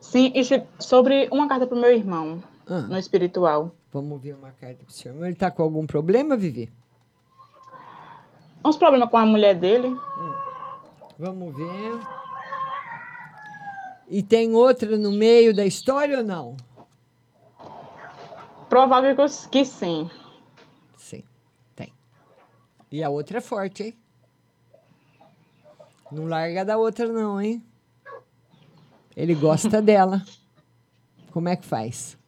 [0.00, 0.42] Sim, e
[0.82, 2.80] sobre uma carta para o meu irmão, Ah.
[2.82, 3.74] no espiritual.
[3.92, 5.24] Vamos ver uma carta pro senhor.
[5.26, 6.72] Ele tá com algum problema, Vivi?
[8.64, 9.94] Uns problemas com a mulher dele.
[11.18, 12.00] Vamos ver.
[14.08, 16.56] E tem outra no meio da história ou não?
[18.68, 20.10] Provável que- que sim.
[22.90, 23.94] E a outra é forte, hein?
[26.10, 27.64] Não larga da outra, não, hein?
[29.16, 30.22] Ele gosta dela.
[31.30, 32.18] Como é que faz?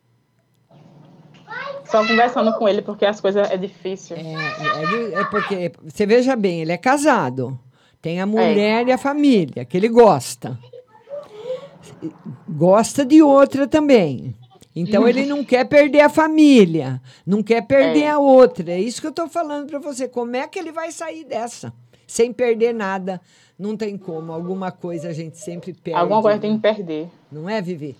[1.87, 4.16] Só conversando com ele, porque as coisas é difícil.
[4.16, 7.59] É, é, é porque, você veja bem, ele é casado.
[8.01, 10.59] Tem a mulher e a família, que ele gosta.
[12.49, 14.35] Gosta de outra também.
[14.76, 18.11] Então ele não quer perder a família, não quer perder É.
[18.11, 18.72] a outra.
[18.72, 20.09] É isso que eu estou falando para você.
[20.09, 21.72] Como é que ele vai sair dessa?
[22.07, 23.20] Sem perder nada.
[23.59, 24.32] Não tem como.
[24.32, 25.99] Alguma coisa a gente sempre perde.
[25.99, 27.09] Alguma coisa tem que perder.
[27.30, 27.97] Não é, Vivi?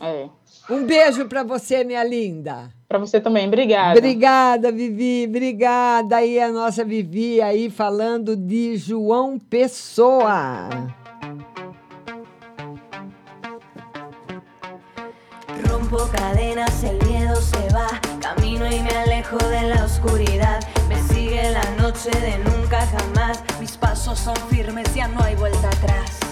[0.00, 0.28] É.
[0.70, 2.72] Um beijo para você, minha linda.
[2.90, 3.96] Para você também, obrigada.
[3.96, 5.24] Obrigada, Vivi.
[5.28, 10.68] Obrigada aí a nossa Vivi aí falando de João Pessoa.
[15.68, 17.86] Rompo cadenas, el miedo se va.
[18.20, 20.58] Camino y me alejo de la oscuridad.
[20.88, 23.40] Me sigue la noche de nunca jamás.
[23.60, 26.29] Mis pasos son firmes, ya no hay vuelta atrás.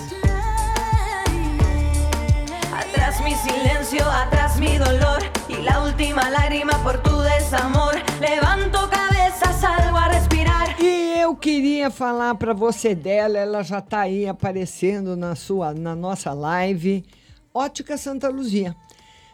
[2.89, 5.23] Atrás mi silencio, atrás mi dolor.
[5.49, 7.95] Y la última lágrima por tu desamor.
[8.19, 10.77] Levanto cabeza, salgo a respirar.
[10.81, 15.95] E eu queria falar para você dela, ela já está aí aparecendo na sua na
[15.95, 17.05] nossa live.
[17.53, 18.75] Ótica Santa Luzia.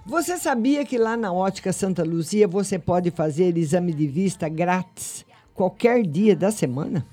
[0.05, 5.25] Você sabia que lá na Ótica Santa Luzia você pode fazer exame de vista grátis
[5.55, 7.07] qualquer dia da semana?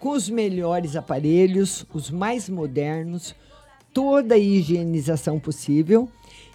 [0.00, 3.34] Com os melhores aparelhos, os mais modernos,
[3.92, 6.08] toda a higienização possível.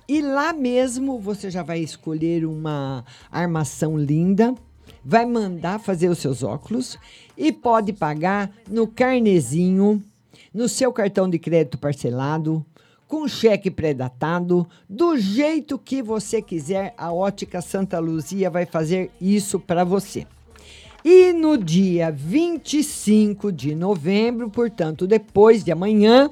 [0.07, 4.55] E lá mesmo você já vai escolher uma armação linda,
[5.03, 6.97] vai mandar fazer os seus óculos
[7.37, 10.01] e pode pagar no carnezinho,
[10.53, 12.65] no seu cartão de crédito parcelado,
[13.07, 19.59] com cheque pré-datado, do jeito que você quiser, a Ótica Santa Luzia vai fazer isso
[19.59, 20.27] para você.
[21.03, 26.29] E no dia 25 de novembro, portanto, depois de amanhã,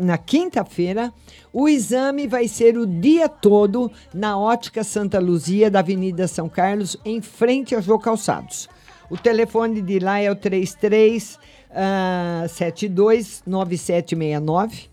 [0.00, 1.12] na quinta-feira,
[1.52, 6.96] o exame vai ser o dia todo na Ótica Santa Luzia, da Avenida São Carlos,
[7.04, 8.68] em frente a Jô Calçados.
[9.10, 11.38] O telefone de lá é o 33
[11.70, 14.88] ah, 72 9769.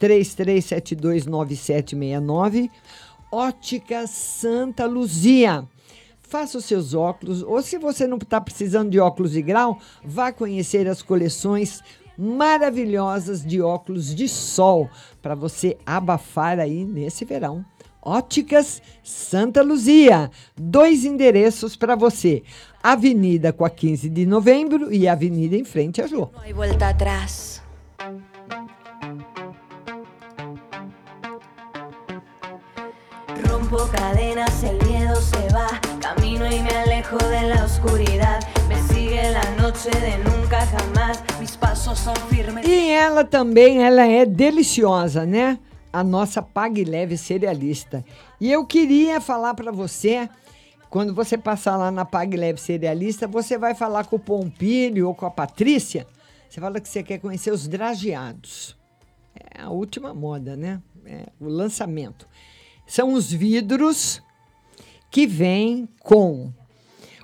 [0.00, 2.70] 33729769.
[3.30, 5.62] Ótica Santa Luzia.
[6.28, 10.30] Faça os seus óculos, ou se você não está precisando de óculos de grau, vá
[10.30, 11.82] conhecer as coleções
[12.18, 14.90] maravilhosas de óculos de sol
[15.22, 17.64] para você abafar aí nesse verão.
[18.02, 20.30] Óticas Santa Luzia.
[20.54, 22.42] Dois endereços para você:
[22.82, 26.28] Avenida com a 15 de novembro e Avenida em frente a Jô.
[26.44, 27.57] Hay vuelta atrás.
[33.70, 35.68] Rompo cadenas, el miedo se va.
[36.00, 38.40] Camino y me alejo de la oscuridad.
[42.64, 45.58] E ela também, ela é deliciosa, né?
[45.92, 48.04] A nossa Pague Leve cerealista.
[48.40, 50.30] E eu queria falar para você,
[50.88, 55.14] quando você passar lá na Pague Leve cerealista, você vai falar com o Pompílio ou
[55.14, 56.06] com a Patrícia.
[56.48, 58.76] Você fala que você quer conhecer os drageados.
[59.34, 60.80] É a última moda, né?
[61.04, 62.26] É o lançamento.
[62.88, 64.22] São os vidros
[65.10, 66.50] que vêm com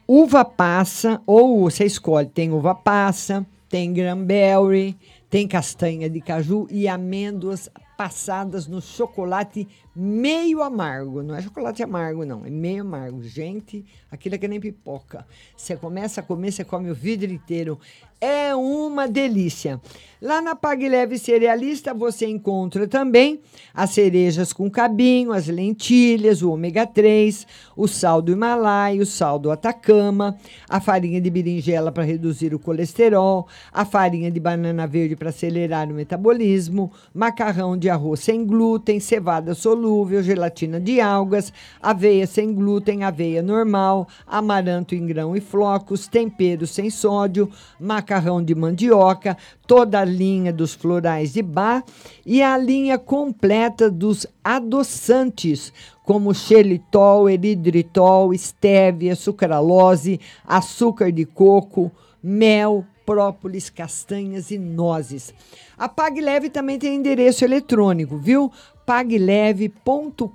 [0.07, 4.95] uva passa, ou você escolhe, tem uva passa, tem cranberry,
[5.31, 11.23] tem castanha de caju e amêndoas passadas no chocolate meio amargo.
[11.23, 13.23] Não é chocolate amargo, não, é meio amargo.
[13.23, 15.27] Gente, aquilo é que nem pipoca.
[15.57, 17.79] Você começa a comer, você come o vidro inteiro.
[18.21, 19.81] É uma delícia.
[20.23, 23.41] Lá na Pague Leve Cerealista você encontra também
[23.75, 27.47] as cerejas com cabinho, as lentilhas, o ômega 3,
[27.77, 32.59] o sal do Himalaia, o sal do Atacama, a farinha de berinjela para reduzir o
[32.59, 38.99] colesterol, a farinha de banana verde para acelerar o metabolismo, macarrão de arroz sem glúten,
[39.01, 41.53] cevada solúvel, gelatina de algas,
[41.83, 48.04] aveia sem glúten, aveia normal, amaranto em grão e flocos, tempero sem sódio, macarrão
[48.45, 49.37] de mandioca,
[49.67, 51.83] toda a linha dos florais de bar
[52.25, 61.91] e a linha completa dos adoçantes, como xelitol, eridritol, estévia, sucralose, açúcar de coco,
[62.23, 65.33] mel, própolis, castanhas e nozes.
[65.77, 68.51] A Pag Leve também tem endereço eletrônico, viu?
[68.85, 70.29] pagleve.com.br.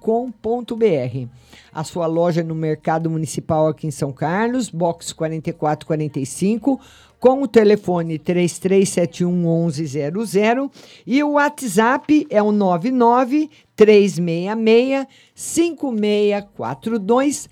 [1.72, 6.80] A sua loja no Mercado Municipal aqui em São Carlos, box 4445,
[7.20, 10.72] com o telefone 3371 1100
[11.06, 15.06] e o WhatsApp é o 99 366
[15.36, 17.50] 5642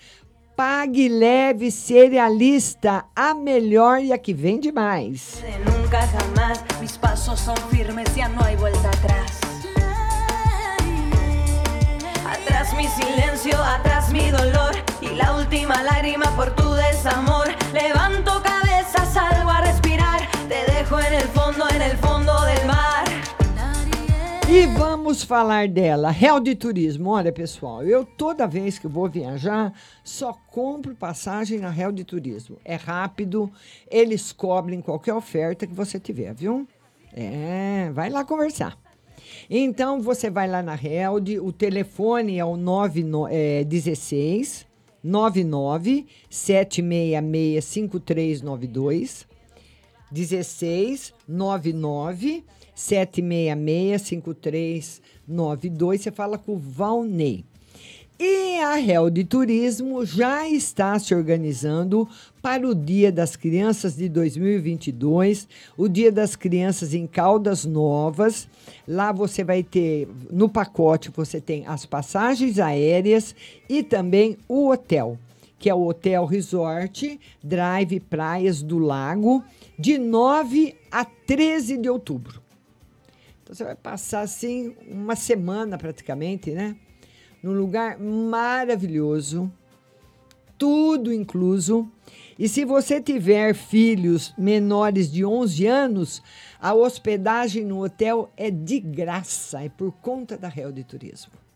[0.58, 5.44] Pague Leve Cerealista, a melhor e a que vende mais.
[5.64, 9.40] Nunca jamás, mis pasos son firmes, ya no hay vuelta atrás.
[12.26, 17.50] Atrás mi silencio, atrás mi dolor y la última lágrima por tu desamor.
[17.72, 18.57] Levanto cabeza,
[24.50, 27.10] E vamos falar dela, Real de Turismo.
[27.10, 32.58] Olha, pessoal, eu toda vez que vou viajar, só compro passagem na Real de Turismo.
[32.64, 33.52] É rápido,
[33.92, 36.66] eles cobrem qualquer oferta que você tiver, viu?
[37.12, 38.78] É, vai lá conversar.
[39.50, 44.66] Então, você vai lá na Held, o telefone é o 99, é, 16
[45.04, 49.28] 99 766 5392
[50.12, 52.44] 16 99
[52.76, 56.02] 766 5392.
[56.02, 57.44] Você fala com o Valnei.
[58.20, 62.10] E a Real de Turismo já está se organizando
[62.42, 65.48] para o Dia das Crianças de 2022,
[65.78, 68.48] o Dia das Crianças em Caldas Novas.
[68.88, 73.36] Lá você vai ter, no pacote, você tem as passagens aéreas
[73.70, 75.20] e também o hotel,
[75.60, 79.44] que é o Hotel Resort Drive Praias do Lago,
[79.78, 82.42] de 9 a 13 de outubro.
[83.44, 86.76] Então você vai passar assim uma semana praticamente, né?
[87.42, 89.52] Num lugar maravilhoso,
[90.58, 91.90] tudo incluso.
[92.38, 96.22] E se você tiver filhos menores de 11 anos,
[96.60, 101.47] a hospedagem no hotel é de graça, é por conta da Real de Turismo.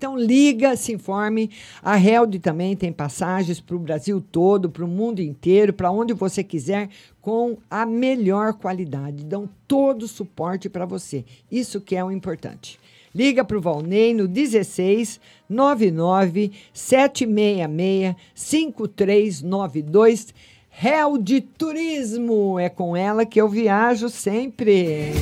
[0.00, 1.50] Então liga, se informe.
[1.82, 6.14] A Held também tem passagens para o Brasil todo, para o mundo inteiro, para onde
[6.14, 6.88] você quiser,
[7.20, 9.26] com a melhor qualidade.
[9.26, 11.22] Dão todo o suporte para você.
[11.52, 12.80] Isso que é o importante.
[13.14, 20.32] Liga para o Valnei no 16 99 766 5392.
[20.82, 22.58] Held Turismo.
[22.58, 25.12] É com ela que eu viajo sempre.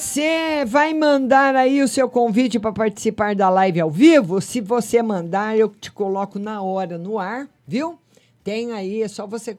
[0.00, 4.40] Você vai mandar aí o seu convite para participar da live ao vivo?
[4.40, 7.98] Se você mandar, eu te coloco na hora no ar, viu?
[8.42, 9.54] Tem aí, é só você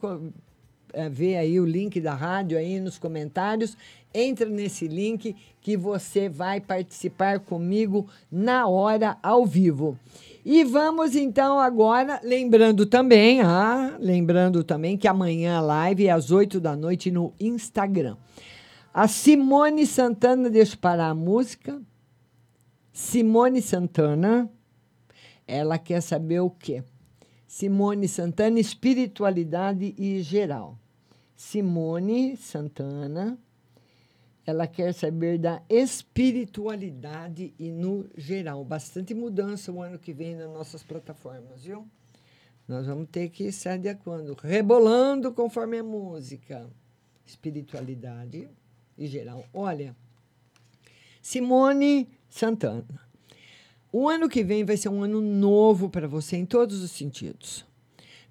[0.93, 3.77] eh, ver aí o link da rádio aí nos comentários.
[4.11, 9.95] Entra nesse link que você vai participar comigo na hora ao vivo.
[10.43, 16.31] E vamos então agora, lembrando também, ah, lembrando também que amanhã a live é às
[16.31, 18.17] 8 da noite no Instagram.
[18.93, 21.81] A Simone Santana, deixa eu parar a música.
[22.91, 24.51] Simone Santana,
[25.47, 26.83] ela quer saber o quê?
[27.47, 30.77] Simone Santana, espiritualidade e geral.
[31.37, 33.39] Simone Santana,
[34.45, 38.65] ela quer saber da espiritualidade e no geral.
[38.65, 41.87] Bastante mudança o ano que vem nas nossas plataformas, viu?
[42.67, 46.69] Nós vamos ter que se adequando, rebolando conforme a música.
[47.25, 48.49] Espiritualidade
[49.01, 49.43] e geral.
[49.51, 49.95] Olha,
[51.21, 52.85] Simone Santana.
[53.91, 57.65] O ano que vem vai ser um ano novo para você em todos os sentidos.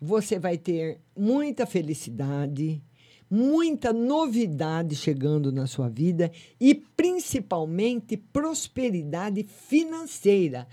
[0.01, 2.81] Você vai ter muita felicidade,
[3.29, 10.69] muita novidade chegando na sua vida e principalmente prosperidade financeira.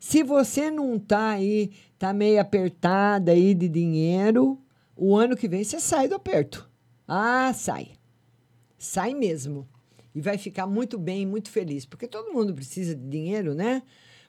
[0.00, 4.58] Se você não tá aí, tá meio apertada aí de dinheiro,
[4.96, 6.68] o ano que vem você sai do aperto.
[7.06, 8.01] Ah, sai.
[8.82, 9.68] Sai mesmo.
[10.12, 13.80] E vai ficar muito bem, muito feliz, porque todo mundo precisa de dinheiro, né?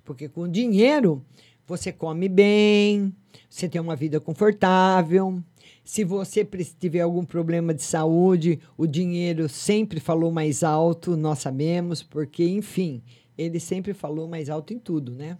[0.05, 1.25] Porque com dinheiro
[1.65, 3.11] você come bem,
[3.49, 5.41] você tem uma vida confortável.
[5.83, 6.47] Se você
[6.79, 13.01] tiver algum problema de saúde, o dinheiro sempre falou mais alto, nós sabemos, porque, enfim,
[13.35, 15.35] ele sempre falou mais alto em tudo, né?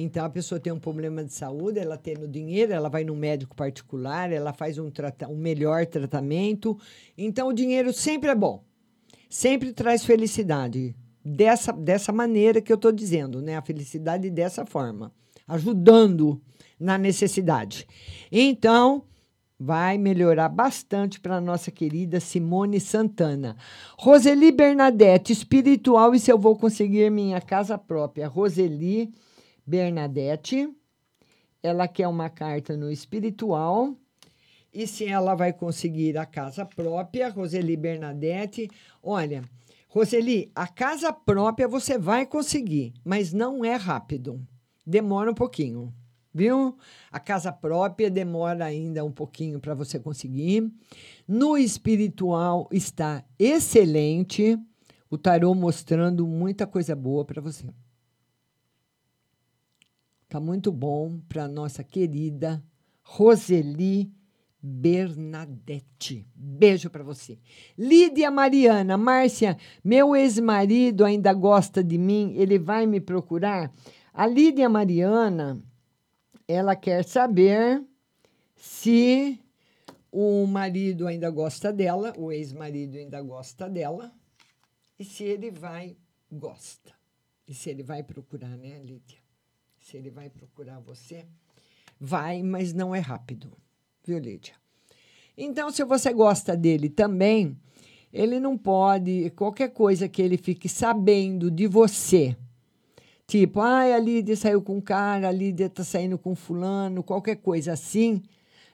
[0.00, 3.56] Então, a pessoa tem um problema de saúde, ela tendo dinheiro, ela vai no médico
[3.56, 4.90] particular, ela faz um,
[5.28, 6.78] um melhor tratamento.
[7.16, 8.62] Então, o dinheiro sempre é bom
[9.28, 10.94] sempre traz felicidade.
[11.24, 13.56] Dessa, dessa maneira que eu estou dizendo, né?
[13.56, 15.12] A felicidade dessa forma,
[15.46, 16.40] ajudando
[16.80, 17.86] na necessidade.
[18.32, 19.04] Então,
[19.60, 23.56] vai melhorar bastante para a nossa querida Simone Santana.
[23.98, 28.28] Roseli Bernadette, espiritual e se eu vou conseguir minha casa própria.
[28.28, 29.12] Roseli
[29.68, 30.66] Bernadette,
[31.62, 33.94] ela quer uma carta no espiritual.
[34.72, 38.70] E se ela vai conseguir a casa própria, Roseli Bernadette,
[39.02, 39.42] olha,
[39.86, 44.40] Roseli, a casa própria você vai conseguir, mas não é rápido.
[44.86, 45.92] Demora um pouquinho,
[46.32, 46.74] viu?
[47.12, 50.72] A casa própria demora ainda um pouquinho para você conseguir.
[51.26, 54.58] No espiritual está excelente.
[55.10, 57.66] O tarô mostrando muita coisa boa para você.
[60.28, 62.62] Tá muito bom para nossa querida
[63.02, 64.12] Roseli
[64.62, 66.26] Bernadette.
[66.34, 67.38] Beijo para você.
[67.78, 73.72] Lídia Mariana, Márcia, meu ex-marido ainda gosta de mim, ele vai me procurar?
[74.12, 75.62] A Lídia Mariana,
[76.46, 77.82] ela quer saber
[78.54, 79.40] se
[80.12, 84.12] o marido ainda gosta dela, o ex-marido ainda gosta dela,
[84.98, 85.96] e se ele vai,
[86.30, 86.92] gosta.
[87.46, 89.27] E se ele vai procurar, né, Lídia?
[89.88, 91.24] Se ele vai procurar você,
[91.98, 93.50] vai, mas não é rápido,
[94.04, 94.52] viu, Lídia?
[95.34, 97.56] Então, se você gosta dele também,
[98.12, 102.36] ele não pode, qualquer coisa que ele fique sabendo de você,
[103.26, 107.72] tipo, ai, a Lídia saiu com cara, a Lídia tá saindo com fulano, qualquer coisa
[107.72, 108.22] assim,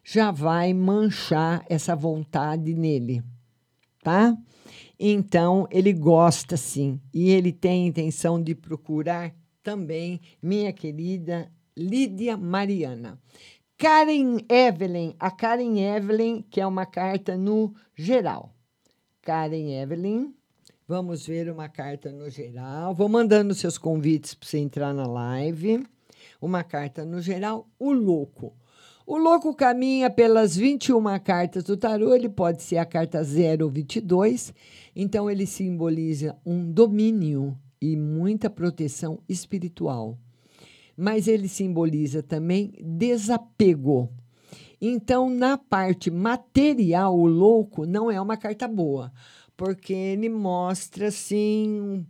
[0.03, 3.23] já vai manchar essa vontade nele,
[4.03, 4.37] tá?
[4.99, 9.33] Então, ele gosta sim, e ele tem intenção de procurar
[9.65, 13.19] também minha querida Lídia Mariana.
[13.77, 18.55] Karen Evelyn, a Karen Evelyn, que é uma carta no geral.
[19.23, 20.33] Karen Evelyn,
[20.87, 22.95] vamos ver uma carta no geral.
[22.95, 25.85] Vou mandando seus convites para você entrar na live.
[26.41, 28.55] Uma carta no geral, o louco.
[29.07, 33.71] O louco caminha pelas 21 cartas do tarô, ele pode ser a carta 0 ou
[33.71, 34.55] 22,
[34.97, 37.59] então ele simboliza um domínio
[37.93, 40.19] e muita proteção espiritual.
[40.97, 44.11] Mas ele simboliza também desapego.
[44.81, 49.13] Então, na parte material, o louco não é uma carta boa,
[49.55, 52.07] porque ele mostra, assim,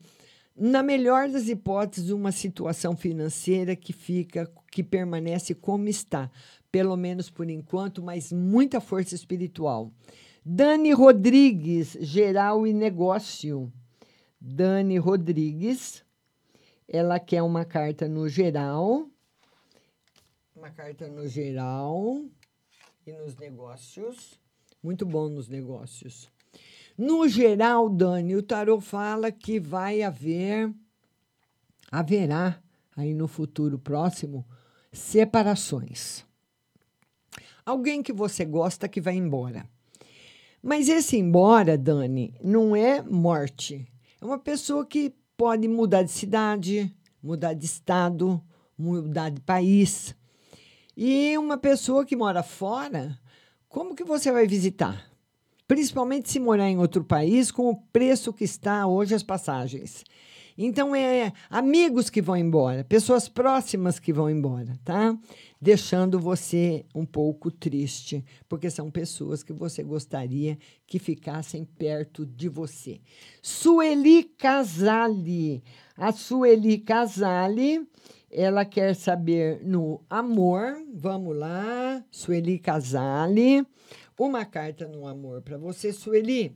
[0.56, 6.30] na melhor das hipóteses, uma situação financeira que fica, que permanece como está,
[6.70, 9.90] pelo menos por enquanto, mas muita força espiritual.
[10.44, 13.72] Dani Rodrigues, geral e negócio.
[14.46, 16.04] Dani Rodrigues,
[16.86, 19.08] ela quer uma carta no geral,
[20.54, 22.22] uma carta no geral
[23.06, 24.38] e nos negócios.
[24.82, 26.30] Muito bom nos negócios.
[26.96, 30.70] No geral, Dani, o tarot fala que vai haver,
[31.90, 32.62] haverá
[32.94, 34.46] aí no futuro próximo
[34.92, 36.22] separações.
[37.64, 39.66] Alguém que você gosta que vai embora.
[40.62, 43.90] Mas esse embora, Dani, não é morte.
[44.24, 46.90] É uma pessoa que pode mudar de cidade,
[47.22, 48.42] mudar de estado,
[48.78, 50.16] mudar de país.
[50.96, 53.20] E uma pessoa que mora fora,
[53.68, 55.10] como que você vai visitar?
[55.68, 60.02] Principalmente se morar em outro país com o preço que está hoje as passagens.
[60.56, 65.14] Então é amigos que vão embora, pessoas próximas que vão embora, tá?
[65.64, 72.50] Deixando você um pouco triste, porque são pessoas que você gostaria que ficassem perto de
[72.50, 73.00] você.
[73.40, 75.64] Sueli Casale.
[75.96, 77.88] A Sueli Casale,
[78.30, 80.76] ela quer saber no amor.
[80.92, 83.66] Vamos lá, Sueli Casale.
[84.18, 86.52] Uma carta no amor para você, Sueli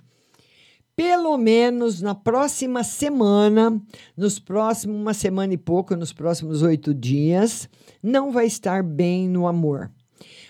[0.98, 3.80] pelo menos na próxima semana,
[4.16, 7.68] nos próximos, uma semana e pouco, nos próximos oito dias,
[8.02, 9.92] não vai estar bem no amor.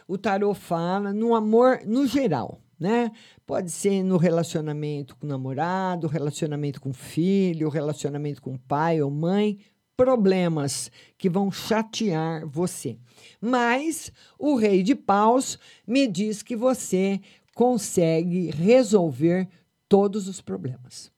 [0.08, 3.12] O tarot fala no amor no geral, né?
[3.46, 9.58] Pode ser no relacionamento com o namorado, relacionamento com filho, relacionamento com pai ou mãe,
[9.94, 12.96] problemas que vão chatear você.
[13.38, 17.20] Mas o rei de paus me diz que você
[17.54, 19.46] consegue resolver
[19.88, 21.10] todos os problemas.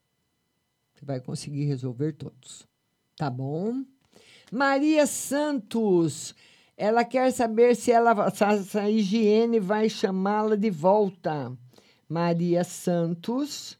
[0.93, 2.67] Você vai conseguir resolver todos.
[3.15, 3.83] Tá bom?
[4.51, 6.35] Maria Santos,
[6.75, 11.55] ela quer saber se ela se essa higiene vai chamá-la de volta.
[12.07, 13.79] Maria Santos,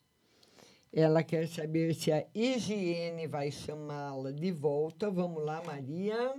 [0.94, 5.10] ela quer saber se a higiene vai chamá-la de volta.
[5.10, 6.34] Vamos lá, Maria.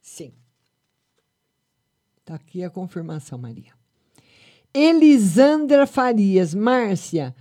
[0.00, 0.32] Sim.
[2.24, 3.72] Tá aqui a confirmação, Maria.
[4.74, 7.34] Elisandra Farias, Márcia,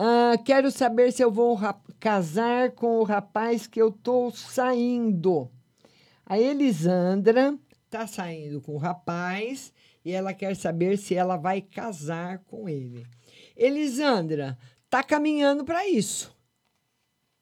[0.00, 1.58] ah, quero saber se eu vou
[1.98, 5.50] casar com o rapaz que eu estou saindo.
[6.24, 9.72] A Elisandra está saindo com o rapaz
[10.04, 13.04] e ela quer saber se ela vai casar com ele.
[13.56, 16.32] Elisandra, está caminhando para isso.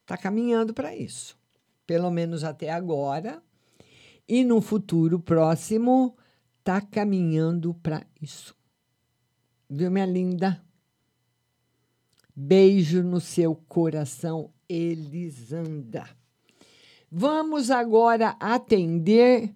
[0.00, 1.38] Está caminhando para isso.
[1.86, 3.42] Pelo menos até agora.
[4.26, 6.16] E no futuro próximo,
[6.60, 8.56] está caminhando para isso.
[9.68, 10.65] Viu, minha linda?
[12.38, 16.06] Beijo no seu coração, Elisandra.
[17.10, 19.54] Vamos agora atender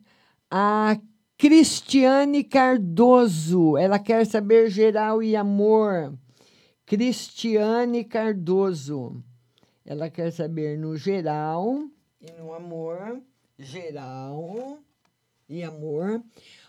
[0.50, 0.98] a
[1.36, 6.18] Cristiane Cardoso, ela quer saber geral e amor.
[6.86, 9.22] Cristiane Cardoso,
[9.84, 11.84] ela quer saber no geral
[12.18, 13.20] e no amor.
[13.58, 14.78] Geral
[15.46, 16.22] e amor.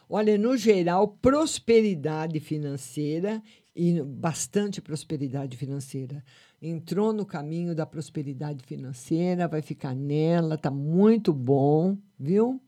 [0.09, 3.41] Olha, no geral, prosperidade financeira
[3.75, 6.23] e bastante prosperidade financeira.
[6.61, 12.61] Entrou no caminho da prosperidade financeira, vai ficar nela, tá muito bom, viu?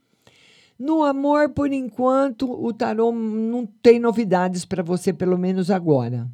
[0.78, 6.28] No amor, por enquanto, o tarô não tem novidades para você, pelo menos agora.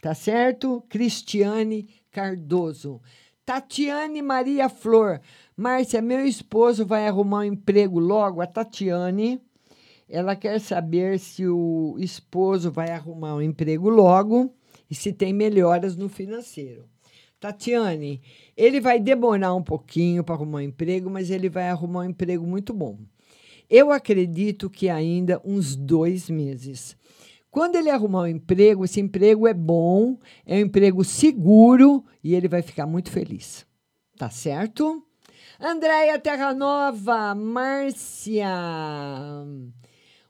[0.00, 0.84] Tá certo?
[0.88, 3.00] Cristiane Cardoso.
[3.44, 5.20] Tatiane Maria Flor.
[5.56, 8.42] Márcia, meu esposo vai arrumar um emprego logo.
[8.42, 9.40] A Tatiane,
[10.08, 14.54] ela quer saber se o esposo vai arrumar um emprego logo
[14.90, 16.88] e se tem melhoras no financeiro.
[17.38, 18.20] Tatiane,
[18.56, 22.46] ele vai demorar um pouquinho para arrumar um emprego, mas ele vai arrumar um emprego
[22.46, 22.98] muito bom.
[23.70, 26.96] Eu acredito que ainda uns dois meses.
[27.50, 32.48] Quando ele arrumar um emprego, esse emprego é bom, é um emprego seguro e ele
[32.48, 33.66] vai ficar muito feliz.
[34.16, 35.02] Tá certo?
[35.60, 38.48] Andréia Terra Nova, Márcia.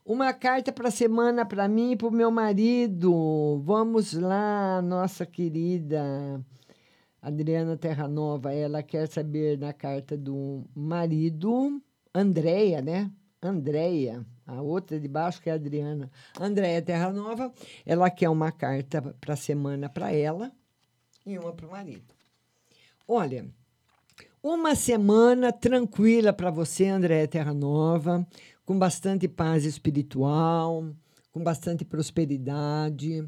[0.09, 3.61] Uma carta para a semana para mim e para o meu marido.
[3.63, 6.43] Vamos lá, nossa querida
[7.21, 8.51] Adriana Terra Nova.
[8.51, 11.79] Ela quer saber na carta do marido,
[12.11, 13.11] Andréia, né?
[13.39, 16.09] Andréia, a outra de baixo que é a Adriana.
[16.41, 17.53] Andréia Terra Nova,
[17.85, 20.51] ela quer uma carta para a semana para ela
[21.23, 22.15] e uma para o marido.
[23.07, 23.45] Olha,
[24.41, 28.25] uma semana tranquila para você, Andréia Terra Nova,
[28.69, 30.93] com bastante paz espiritual,
[31.31, 33.27] com bastante prosperidade.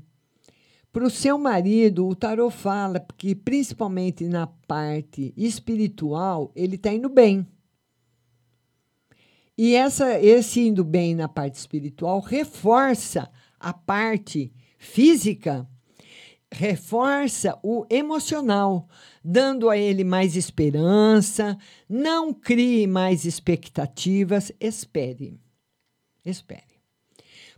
[0.93, 7.09] Para o seu marido, o tarot fala que, principalmente na parte espiritual, ele está indo
[7.09, 7.47] bem.
[9.57, 13.27] E essa, esse indo bem na parte espiritual reforça
[13.59, 15.67] a parte física,
[16.51, 18.87] reforça o emocional,
[19.23, 21.57] dando a ele mais esperança.
[21.87, 25.39] Não crie mais expectativas, espere.
[26.25, 26.63] Espere.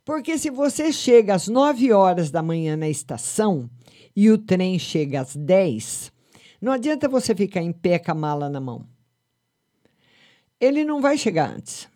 [0.05, 3.69] Porque se você chega às 9 horas da manhã na estação
[4.15, 6.11] e o trem chega às 10,
[6.61, 8.85] não adianta você ficar em pé com a mala na mão.
[10.59, 11.89] Ele não vai chegar antes.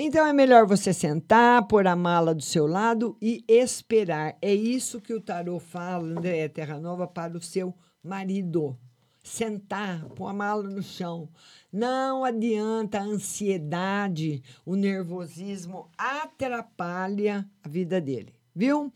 [0.00, 4.38] Então é melhor você sentar, pôr a mala do seu lado e esperar.
[4.40, 8.78] É isso que o tarô fala, André Terra Nova, para o seu marido.
[9.24, 11.28] Sentar, pôr a mala no chão.
[11.72, 18.92] Não adianta a ansiedade, o nervosismo atrapalha a vida dele, viu?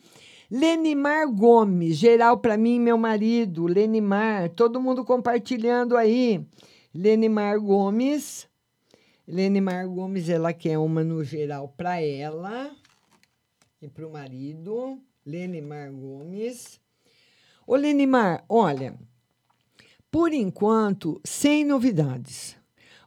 [0.49, 6.47] Lenimar Gomes, geral para mim, meu marido, Lenimar, todo mundo compartilhando aí.
[6.95, 8.47] Lenimar Gomes,
[9.27, 12.75] Lenimar Gomes, ela quer uma no geral para ela
[13.81, 15.01] e para o marido.
[15.25, 16.81] Lenimar Gomes.
[17.67, 18.99] Ô, Lenimar, olha,
[20.11, 22.57] por enquanto, sem novidades.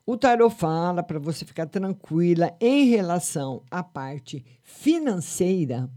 [0.05, 5.89] O tarot fala para você ficar tranquila em relação à parte financeira,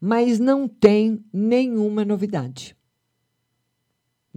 [0.00, 2.77] mas não tem nenhuma novidade.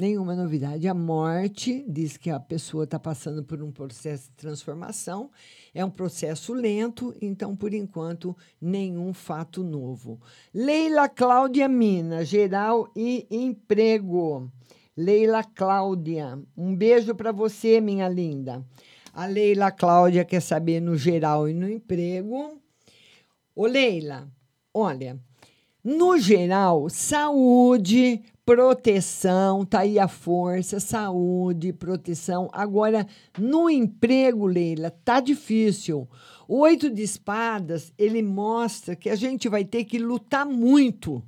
[0.01, 0.87] Nenhuma novidade.
[0.87, 5.29] A morte diz que a pessoa está passando por um processo de transformação.
[5.75, 10.19] É um processo lento, então, por enquanto, nenhum fato novo.
[10.51, 14.51] Leila Cláudia Mina, geral e emprego.
[14.97, 18.65] Leila Cláudia, um beijo para você, minha linda.
[19.13, 22.59] A Leila Cláudia quer saber no geral e no emprego.
[23.55, 24.27] Ô, Leila,
[24.73, 25.19] olha,
[25.83, 32.49] no geral, saúde, proteção, tá aí a força, saúde, proteção.
[32.51, 36.07] Agora, no emprego, Leila, tá difícil.
[36.47, 41.23] O oito de espadas, ele mostra que a gente vai ter que lutar muito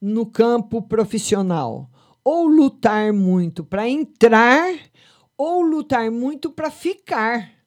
[0.00, 1.90] no campo profissional.
[2.24, 4.74] Ou lutar muito para entrar,
[5.36, 7.57] ou lutar muito para ficar.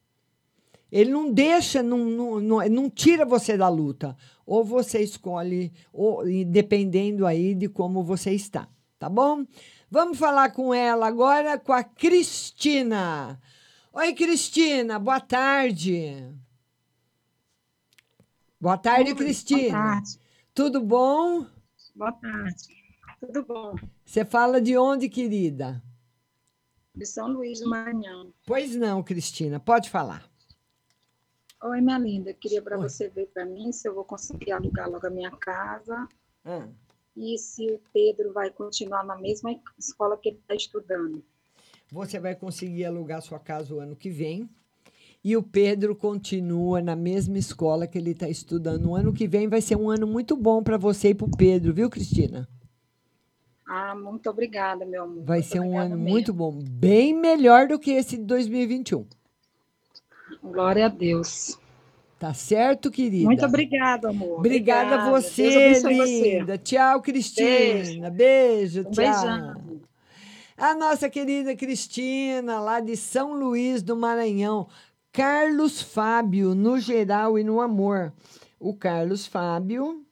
[0.91, 4.17] Ele não deixa, não, não, não, tira você da luta.
[4.45, 8.67] Ou você escolhe, ou, dependendo aí de como você está.
[8.99, 9.45] Tá bom?
[9.89, 13.41] Vamos falar com ela agora, com a Cristina.
[13.93, 16.35] Oi, Cristina, boa tarde.
[18.59, 19.69] Boa tarde, Oi, Cristina.
[19.69, 20.19] Boa tarde.
[20.53, 21.45] Tudo bom?
[21.95, 22.63] Boa tarde.
[23.19, 23.75] Tudo bom?
[24.05, 25.81] Você fala de onde, querida?
[26.93, 28.33] De São Luís do Maranhão.
[28.45, 30.30] Pois não, Cristina, pode falar.
[31.63, 32.33] Oi, minha linda.
[32.33, 36.07] Queria para você ver para mim se eu vou conseguir alugar logo a minha casa
[36.45, 36.69] Hum.
[37.15, 41.23] e se o Pedro vai continuar na mesma escola que ele está estudando.
[41.91, 44.49] Você vai conseguir alugar sua casa o ano que vem.
[45.23, 48.89] E o Pedro continua na mesma escola que ele está estudando.
[48.89, 51.37] O ano que vem vai ser um ano muito bom para você e para o
[51.37, 52.49] Pedro, viu, Cristina?
[53.67, 55.23] Ah, muito obrigada, meu amor.
[55.23, 56.09] Vai ser um obrigada ano mesmo.
[56.09, 59.05] muito bom, bem melhor do que esse de 2021.
[60.43, 61.57] Glória a Deus.
[62.19, 63.25] Tá certo, querida?
[63.25, 64.39] Muito obrigada, amor.
[64.39, 66.37] Obrigada a Deus você, abençoe você.
[66.39, 66.57] linda.
[66.57, 68.09] Tchau, Cristina.
[68.11, 68.93] Beijo, Um tchau.
[68.93, 69.81] beijão.
[70.55, 74.67] A nossa querida Cristina, lá de São Luís do Maranhão.
[75.11, 78.13] Carlos Fábio, no geral e no amor.
[78.59, 80.05] O Carlos Fábio.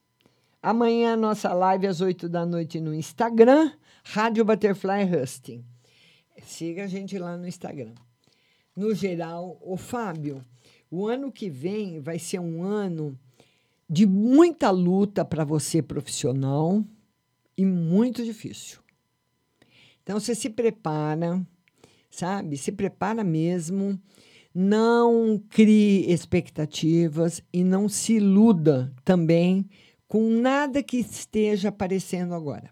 [0.62, 3.72] Amanhã, nossa live às 8 da noite no Instagram,
[4.04, 5.64] Rádio Butterfly Husting.
[6.44, 7.94] Siga a gente lá no Instagram.
[8.80, 10.42] No geral, o Fábio,
[10.90, 13.20] o ano que vem vai ser um ano
[13.90, 16.82] de muita luta para você profissional
[17.58, 18.80] e muito difícil.
[20.02, 21.46] Então você se prepara,
[22.10, 22.56] sabe?
[22.56, 24.00] Se prepara mesmo.
[24.56, 29.70] Não crie expectativas e não se iluda também
[30.08, 32.72] com nada que esteja aparecendo agora.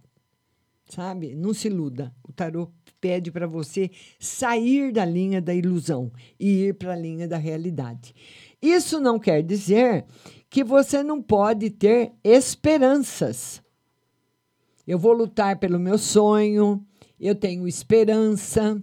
[0.88, 1.36] Sabe?
[1.36, 2.16] Não se iluda.
[2.24, 7.28] O tarô pede para você sair da linha da ilusão e ir para a linha
[7.28, 8.14] da realidade.
[8.62, 10.06] Isso não quer dizer
[10.50, 13.62] que você não pode ter esperanças.
[14.86, 16.84] Eu vou lutar pelo meu sonho,
[17.20, 18.82] eu tenho esperança,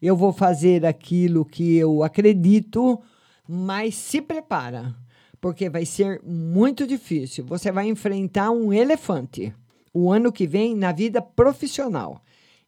[0.00, 3.00] eu vou fazer aquilo que eu acredito,
[3.46, 4.94] mas se prepara,
[5.40, 7.44] porque vai ser muito difícil.
[7.46, 9.52] Você vai enfrentar um elefante
[9.92, 12.22] o ano que vem na vida profissional.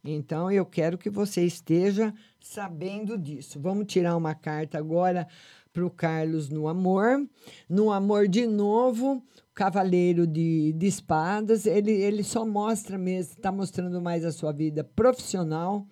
[0.05, 3.61] Então eu quero que você esteja sabendo disso.
[3.61, 5.29] Vamos tirar uma carta agora
[5.73, 7.24] para o Carlos no amor.
[7.69, 9.23] No amor, de novo,
[9.55, 11.66] Cavaleiro de, de Espadas.
[11.66, 15.87] Ele, ele só mostra mesmo, está mostrando mais a sua vida profissional.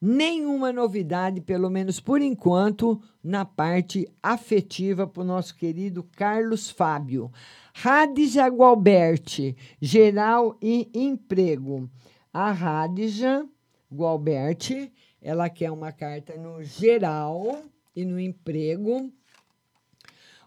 [0.00, 7.32] Nenhuma novidade, pelo menos por enquanto, na parte afetiva para o nosso querido Carlos Fábio.
[7.72, 11.88] Radija Gualberti, geral e emprego.
[12.34, 13.48] A Radija
[13.88, 14.92] Gualberti,
[15.22, 17.62] ela quer uma carta no geral
[17.94, 19.08] e no emprego.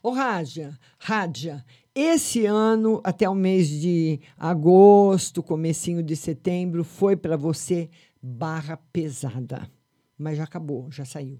[0.03, 1.65] Ô, Rádia, Rádia,
[1.95, 7.89] esse ano, até o mês de agosto, comecinho de setembro, foi para você
[8.21, 9.71] barra pesada.
[10.17, 11.39] Mas já acabou, já saiu.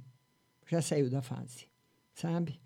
[0.65, 1.67] Já saiu da fase,
[2.13, 2.57] sabe?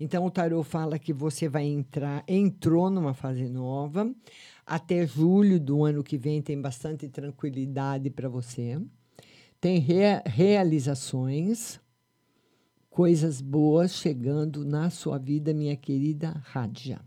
[0.00, 4.12] Então, o tarô fala que você vai entrar, entrou numa fase nova.
[4.64, 8.80] Até julho do ano que vem tem bastante tranquilidade para você.
[9.60, 11.80] Tem rea- realizações,
[12.90, 17.00] coisas boas chegando na sua vida, minha querida Rádia.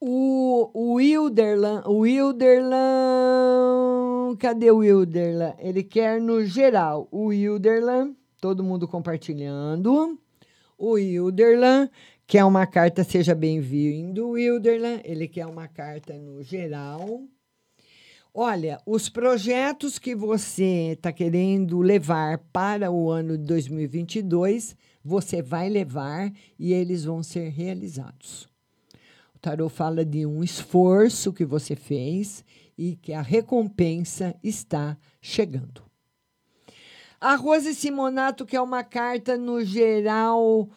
[0.00, 2.76] O, o Wilderlan, o Wilderlan,
[4.38, 5.54] cadê o Wilderlan?
[5.58, 7.08] Ele quer no geral.
[7.10, 10.16] O Wilderlan, todo mundo compartilhando.
[10.78, 11.90] O Wilderlan
[12.28, 15.00] quer uma carta, seja bem-vindo, Wilderlan.
[15.02, 17.22] Ele quer uma carta no geral.
[18.34, 25.70] Olha, os projetos que você está querendo levar para o ano de 2022, você vai
[25.70, 28.46] levar e eles vão ser realizados.
[29.34, 32.44] O tarô fala de um esforço que você fez
[32.76, 35.82] e que a recompensa está chegando.
[37.18, 40.68] A Rose Simonato quer uma carta no geral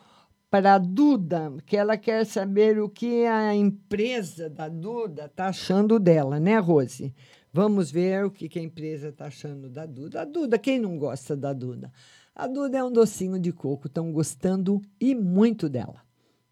[0.51, 5.97] para a Duda, que ela quer saber o que a empresa da Duda está achando
[5.97, 7.15] dela, né, Rose?
[7.53, 10.21] Vamos ver o que, que a empresa está achando da Duda.
[10.21, 11.89] A Duda, quem não gosta da Duda?
[12.35, 16.03] A Duda é um docinho de coco, estão gostando e muito dela,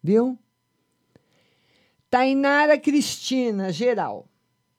[0.02, 0.38] viu?
[2.08, 4.26] Tainara Cristina, geral.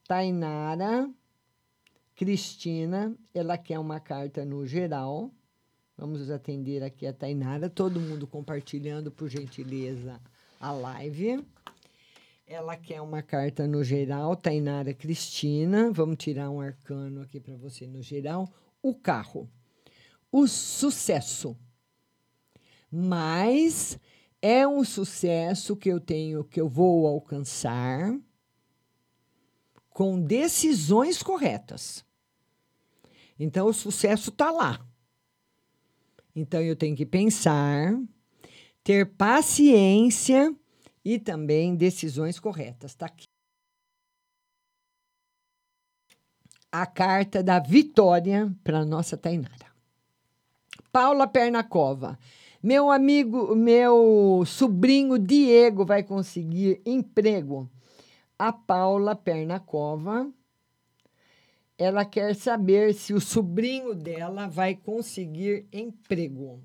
[0.08, 1.08] Tainara
[2.16, 5.32] Cristina, ela quer uma carta no geral.
[6.02, 10.20] Vamos atender aqui a Tainara, todo mundo compartilhando, por gentileza,
[10.60, 11.46] a live.
[12.48, 15.92] Ela quer uma carta no geral, Tainara Cristina.
[15.92, 18.52] Vamos tirar um arcano aqui para você no geral.
[18.82, 19.48] O carro.
[20.32, 21.56] O sucesso.
[22.92, 24.00] Mas
[24.42, 28.12] é um sucesso que eu tenho, que eu vou alcançar
[29.92, 32.04] com decisões corretas.
[33.38, 34.91] Então, o sucesso está lá.
[36.36, 37.94] Então, eu tenho que pensar,
[38.84, 40.56] ter paciência
[41.04, 42.92] e também decisões corretas.
[42.92, 43.26] Está aqui.
[46.72, 49.72] A carta da vitória para nossa Tainara.
[50.92, 52.18] Paula Pernacova.
[52.64, 57.70] Meu amigo, meu sobrinho Diego vai conseguir emprego.
[58.38, 60.32] A Paula Pernacova,
[61.82, 66.62] ela quer saber se o sobrinho dela vai conseguir emprego.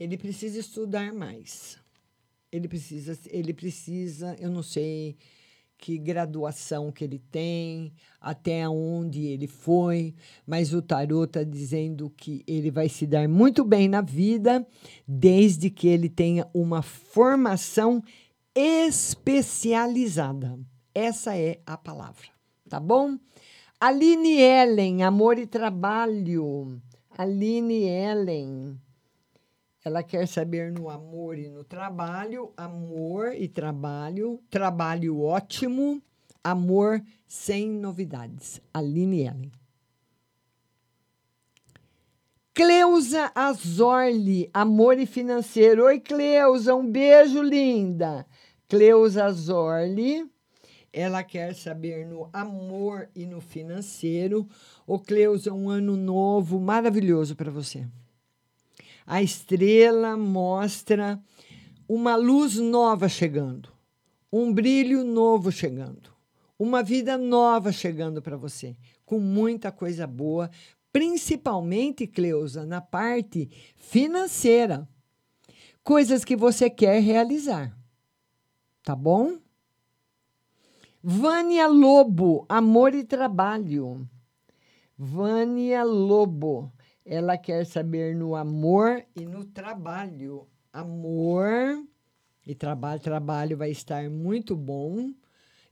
[0.00, 1.78] Ele precisa estudar mais.
[2.50, 5.16] Ele precisa, ele precisa, eu não sei
[5.78, 10.12] que graduação que ele tem, até onde ele foi,
[10.44, 14.66] mas o tarot está dizendo que ele vai se dar muito bem na vida,
[15.06, 18.02] desde que ele tenha uma formação
[18.56, 20.58] especializada.
[20.92, 22.26] Essa é a palavra,
[22.68, 23.16] tá bom?
[23.86, 26.80] Aline Ellen, amor e trabalho.
[27.18, 28.80] Aline Ellen.
[29.84, 36.00] Ela quer saber no amor e no trabalho, amor e trabalho, trabalho ótimo,
[36.42, 38.58] amor sem novidades.
[38.72, 39.52] Aline Ellen.
[42.54, 45.84] Cleusa Azorli, amor e financeiro.
[45.84, 48.26] Oi, Cleusa, um beijo, linda.
[48.66, 50.26] Cleusa Azorli,
[50.94, 54.48] ela quer saber no amor e no financeiro.
[54.86, 57.84] Ô, Cleusa, um ano novo maravilhoso para você.
[59.04, 61.20] A estrela mostra
[61.88, 63.70] uma luz nova chegando,
[64.32, 66.10] um brilho novo chegando,
[66.56, 70.48] uma vida nova chegando para você, com muita coisa boa,
[70.92, 74.88] principalmente, Cleusa, na parte financeira.
[75.82, 77.76] Coisas que você quer realizar.
[78.82, 79.43] Tá bom?
[81.06, 84.08] Vânia Lobo, amor e trabalho.
[84.96, 86.72] Vânia Lobo,
[87.04, 90.48] ela quer saber no amor e no trabalho.
[90.72, 91.84] Amor
[92.46, 95.12] e trabalho, trabalho vai estar muito bom.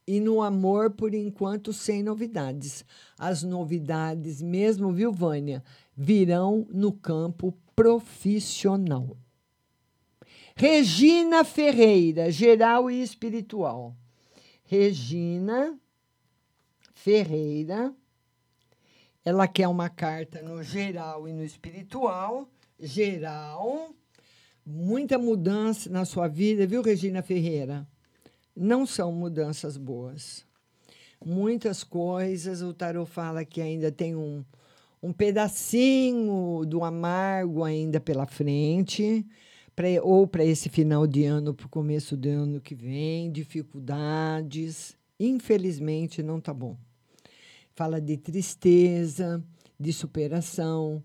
[0.06, 2.84] E no amor, por enquanto, sem novidades.
[3.18, 5.64] As novidades, mesmo, viu, Vânia,
[5.96, 9.16] virão no campo profissional.
[10.54, 13.96] Regina Ferreira, geral e espiritual.
[14.72, 15.78] Regina
[16.94, 17.94] Ferreira,
[19.22, 22.48] ela quer uma carta no geral e no espiritual.
[22.80, 23.90] Geral,
[24.64, 27.86] muita mudança na sua vida, viu, Regina Ferreira?
[28.56, 30.46] Não são mudanças boas.
[31.22, 34.42] Muitas coisas, o tarot fala que ainda tem um,
[35.02, 39.22] um pedacinho do amargo ainda pela frente,
[39.74, 44.96] pra, ou para esse final de ano, para o começo do ano que vem, dificuldades.
[45.18, 46.76] Infelizmente, não tá bom
[47.74, 49.42] fala de tristeza,
[49.78, 51.02] de superação,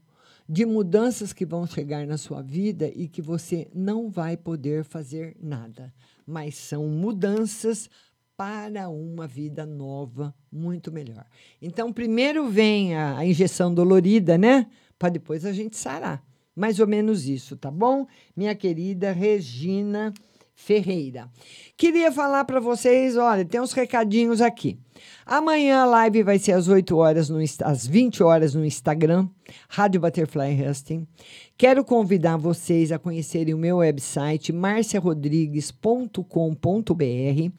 [0.47, 5.35] de mudanças que vão chegar na sua vida e que você não vai poder fazer
[5.41, 5.93] nada.
[6.25, 7.89] Mas são mudanças
[8.35, 11.25] para uma vida nova, muito melhor.
[11.61, 14.67] Então, primeiro vem a, a injeção dolorida, né?
[14.97, 16.23] Para depois a gente sarar.
[16.57, 18.07] Mais ou menos isso, tá bom?
[18.35, 20.11] Minha querida Regina
[20.55, 21.29] Ferreira.
[21.77, 24.75] Queria falar para vocês, olha, tem uns recadinhos aqui.
[25.23, 29.29] Amanhã a live vai ser às 8 horas, no, às 20 horas no Instagram,
[29.69, 31.07] Rádio Butterfly Husting.
[31.55, 37.51] Quero convidar vocês a conhecerem o meu website, marciarodrigues.com.br.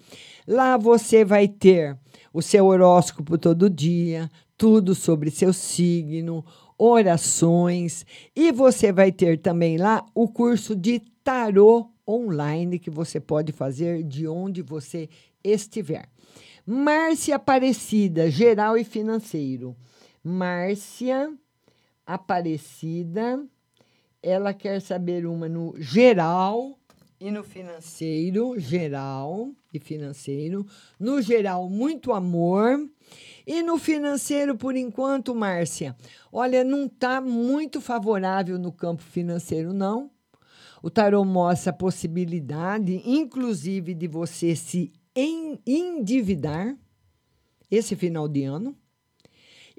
[0.44, 1.96] Lá você vai ter
[2.32, 6.44] o seu horóscopo todo dia, tudo sobre seu signo,
[6.78, 13.52] orações, e você vai ter também lá o curso de tarô online que você pode
[13.52, 15.08] fazer de onde você
[15.42, 16.08] estiver.
[16.64, 19.76] Márcia Aparecida, geral e financeiro.
[20.22, 21.32] Márcia
[22.06, 23.44] Aparecida,
[24.22, 26.78] ela quer saber uma no geral
[27.20, 30.66] e no financeiro, geral e financeiro.
[31.00, 32.88] No geral, muito amor.
[33.50, 35.96] E no financeiro, por enquanto, Márcia,
[36.30, 40.10] olha, não está muito favorável no campo financeiro, não.
[40.82, 44.92] O tarot mostra a possibilidade, inclusive, de você se
[45.66, 46.76] endividar
[47.70, 48.76] esse final de ano.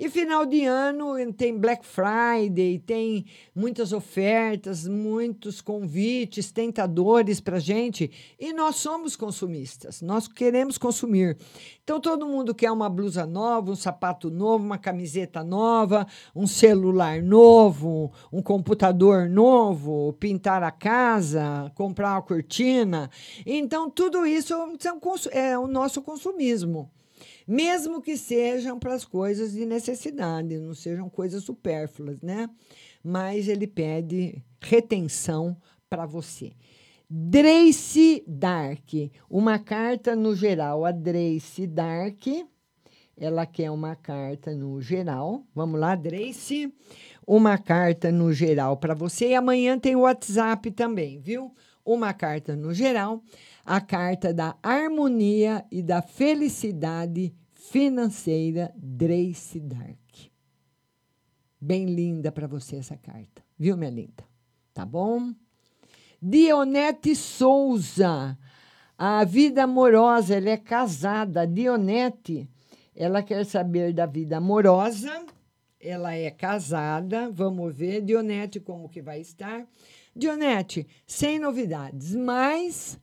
[0.02, 8.10] E final de ano tem Black Friday, tem muitas ofertas, muitos convites tentadores para gente.
[8.40, 11.36] E nós somos consumistas, nós queremos consumir.
[11.84, 17.22] Então todo mundo quer uma blusa nova, um sapato novo, uma camiseta nova, um celular
[17.22, 23.12] novo, um computador novo, pintar a casa, comprar uma cortina.
[23.46, 24.54] Então tudo isso
[25.34, 26.90] é o nosso consumismo
[27.50, 32.48] mesmo que sejam para as coisas de necessidade, não sejam coisas supérfluas, né?
[33.04, 35.58] Mas ele pede retenção
[35.90, 36.52] para você.
[37.10, 38.88] Drace Dark,
[39.28, 40.86] uma carta no geral.
[40.86, 42.22] A Drace Dark,
[43.18, 45.44] ela quer uma carta no geral.
[45.56, 46.72] Vamos lá, Drace.
[47.26, 49.30] Uma carta no geral para você.
[49.30, 51.52] E amanhã tem o WhatsApp também, viu?
[51.84, 53.24] Uma carta no geral.
[53.70, 60.32] A carta da harmonia e da felicidade financeira Drace Dark.
[61.62, 64.24] Bem linda para você essa carta, viu, minha linda?
[64.74, 65.36] Tá bom?
[66.20, 68.36] Dionete Souza.
[68.98, 71.46] A vida amorosa, ela é casada.
[71.46, 72.50] Dionete,
[72.96, 75.28] ela quer saber da vida amorosa.
[75.80, 77.30] Ela é casada.
[77.30, 79.64] Vamos ver, Dionete, como que vai estar.
[80.16, 83.00] Dionete, sem novidades, mas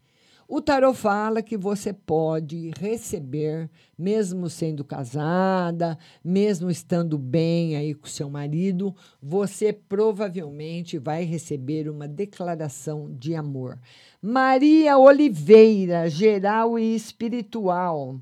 [0.48, 3.68] o tarot fala que você pode receber,
[3.98, 12.06] mesmo sendo casada, mesmo estando bem aí com seu marido, você provavelmente vai receber uma
[12.06, 13.76] declaração de amor.
[14.22, 18.20] Maria Oliveira, geral e espiritual.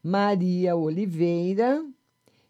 [0.00, 1.84] Maria Oliveira,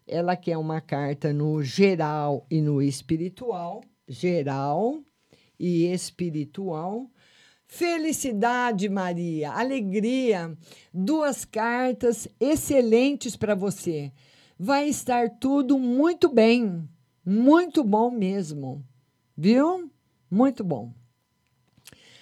[0.07, 4.99] ela quer uma carta no geral e no espiritual, geral
[5.59, 7.09] e espiritual.
[7.67, 10.55] Felicidade, Maria, alegria,
[10.93, 14.11] duas cartas excelentes para você.
[14.57, 16.87] Vai estar tudo muito bem,
[17.25, 18.85] muito bom mesmo,
[19.35, 19.91] viu?
[20.29, 20.93] Muito bom.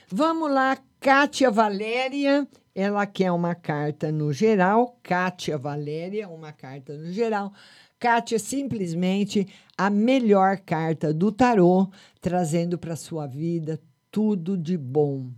[0.10, 4.98] Vamos lá, Kátia Valéria, ela quer uma carta no geral.
[5.04, 7.54] Kátia Valéria, uma carta no geral.
[8.00, 9.48] Kátia, simplesmente
[9.78, 11.90] a melhor carta do tarô,
[12.20, 13.80] trazendo para sua vida
[14.14, 15.32] tudo de bom.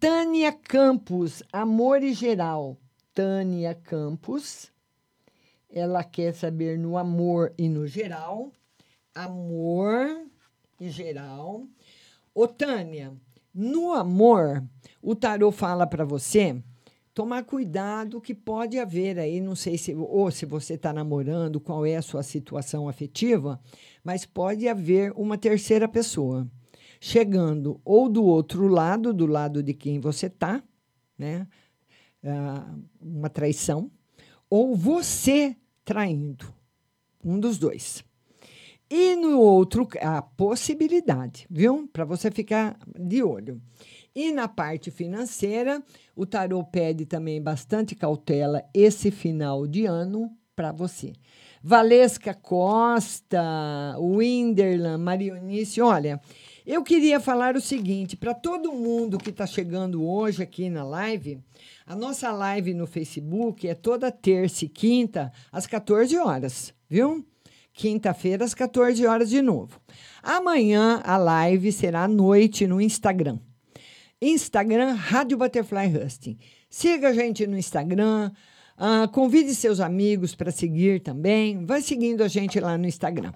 [0.00, 2.78] Tânia Campos, amor e geral.
[3.12, 4.72] Tânia Campos,
[5.68, 8.50] ela quer saber no amor e no geral.
[9.14, 10.22] Amor
[10.80, 11.66] e geral.
[12.34, 13.12] Ô, Tânia,
[13.54, 14.64] no amor,
[15.02, 16.58] o tarô fala para você
[17.12, 21.84] tomar cuidado que pode haver aí, não sei se ou se você está namorando, qual
[21.84, 23.60] é a sua situação afetiva,
[24.02, 26.50] mas pode haver uma terceira pessoa
[27.06, 30.60] chegando ou do outro lado, do lado de quem você está,
[31.16, 31.46] né?
[32.24, 33.88] Ah, uma traição,
[34.50, 36.52] ou você traindo,
[37.24, 38.02] um dos dois.
[38.90, 41.88] E no outro, a possibilidade, viu?
[41.92, 43.62] Para você ficar de olho.
[44.12, 45.80] E na parte financeira,
[46.16, 51.12] o tarô pede também bastante cautela esse final de ano para você.
[51.62, 56.20] Valesca Costa, Winderland, Marionice, olha,
[56.66, 61.38] eu queria falar o seguinte para todo mundo que está chegando hoje aqui na live.
[61.86, 67.24] A nossa live no Facebook é toda terça e quinta, às 14 horas, viu?
[67.72, 69.80] Quinta-feira, às 14 horas de novo.
[70.20, 73.38] Amanhã a live será à noite no Instagram.
[74.20, 76.36] Instagram Rádio Butterfly Husting.
[76.68, 78.32] Siga a gente no Instagram.
[78.76, 81.64] Uh, convide seus amigos para seguir também.
[81.64, 83.32] Vai seguindo a gente lá no Instagram.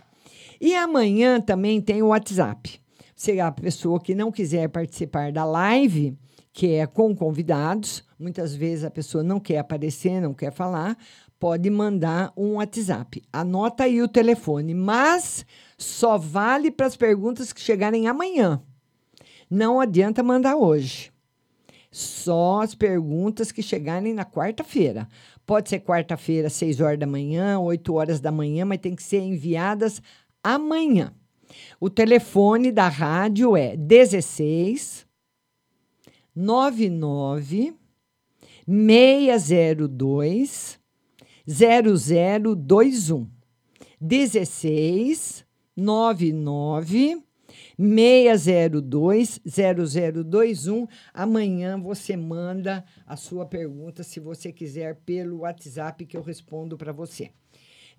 [0.61, 2.80] E amanhã também tem o WhatsApp.
[3.21, 6.17] Se a pessoa que não quiser participar da live,
[6.55, 10.97] que é com convidados, muitas vezes a pessoa não quer aparecer, não quer falar,
[11.39, 13.23] pode mandar um WhatsApp.
[13.31, 15.45] Anota aí o telefone, mas
[15.77, 18.63] só vale para as perguntas que chegarem amanhã.
[19.51, 21.13] Não adianta mandar hoje.
[21.93, 25.07] Só as perguntas que chegarem na quarta-feira.
[25.45, 29.21] Pode ser quarta-feira, 6 horas da manhã, 8 horas da manhã, mas tem que ser
[29.21, 30.01] enviadas
[30.43, 31.13] amanhã.
[31.81, 35.07] O telefone da rádio é 16
[36.35, 37.73] 99
[38.67, 40.81] 602
[41.47, 43.29] 0021.
[44.01, 45.45] 16
[45.77, 47.23] 99
[47.79, 50.87] 602 0021.
[51.13, 56.93] Amanhã você manda a sua pergunta, se você quiser, pelo WhatsApp que eu respondo para
[56.93, 57.31] você.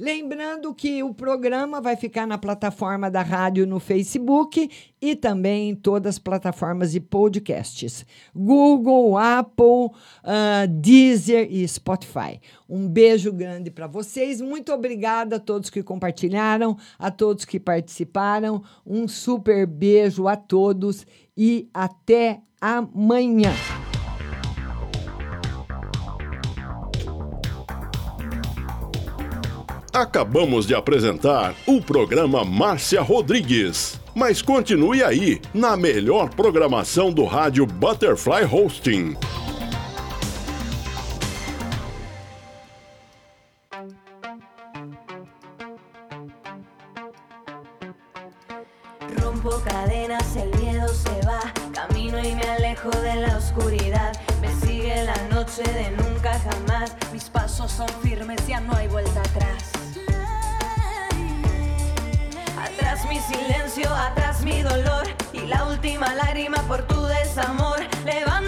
[0.01, 4.67] Lembrando que o programa vai ficar na plataforma da rádio no Facebook
[4.99, 8.03] e também em todas as plataformas de podcasts:
[8.35, 12.41] Google, Apple, uh, Deezer e Spotify.
[12.67, 14.41] Um beijo grande para vocês.
[14.41, 18.63] Muito obrigada a todos que compartilharam, a todos que participaram.
[18.83, 21.05] Um super beijo a todos
[21.37, 23.51] e até amanhã.
[29.93, 33.99] Acabamos de apresentar o programa Márcia Rodrigues.
[34.15, 39.17] Mas continue aí, na melhor programação do rádio Butterfly Hosting.
[49.21, 51.41] Rompo cadenas, el miedo se va.
[51.73, 54.13] Camino y me alejo de la oscuridad.
[54.39, 56.95] Me sigue la noche de nunca jamás.
[57.11, 59.50] Mis pasos son firmes, ya no hay vuelta atrás.
[66.41, 67.79] lágrima por tu desamor.
[68.03, 68.40] Levanta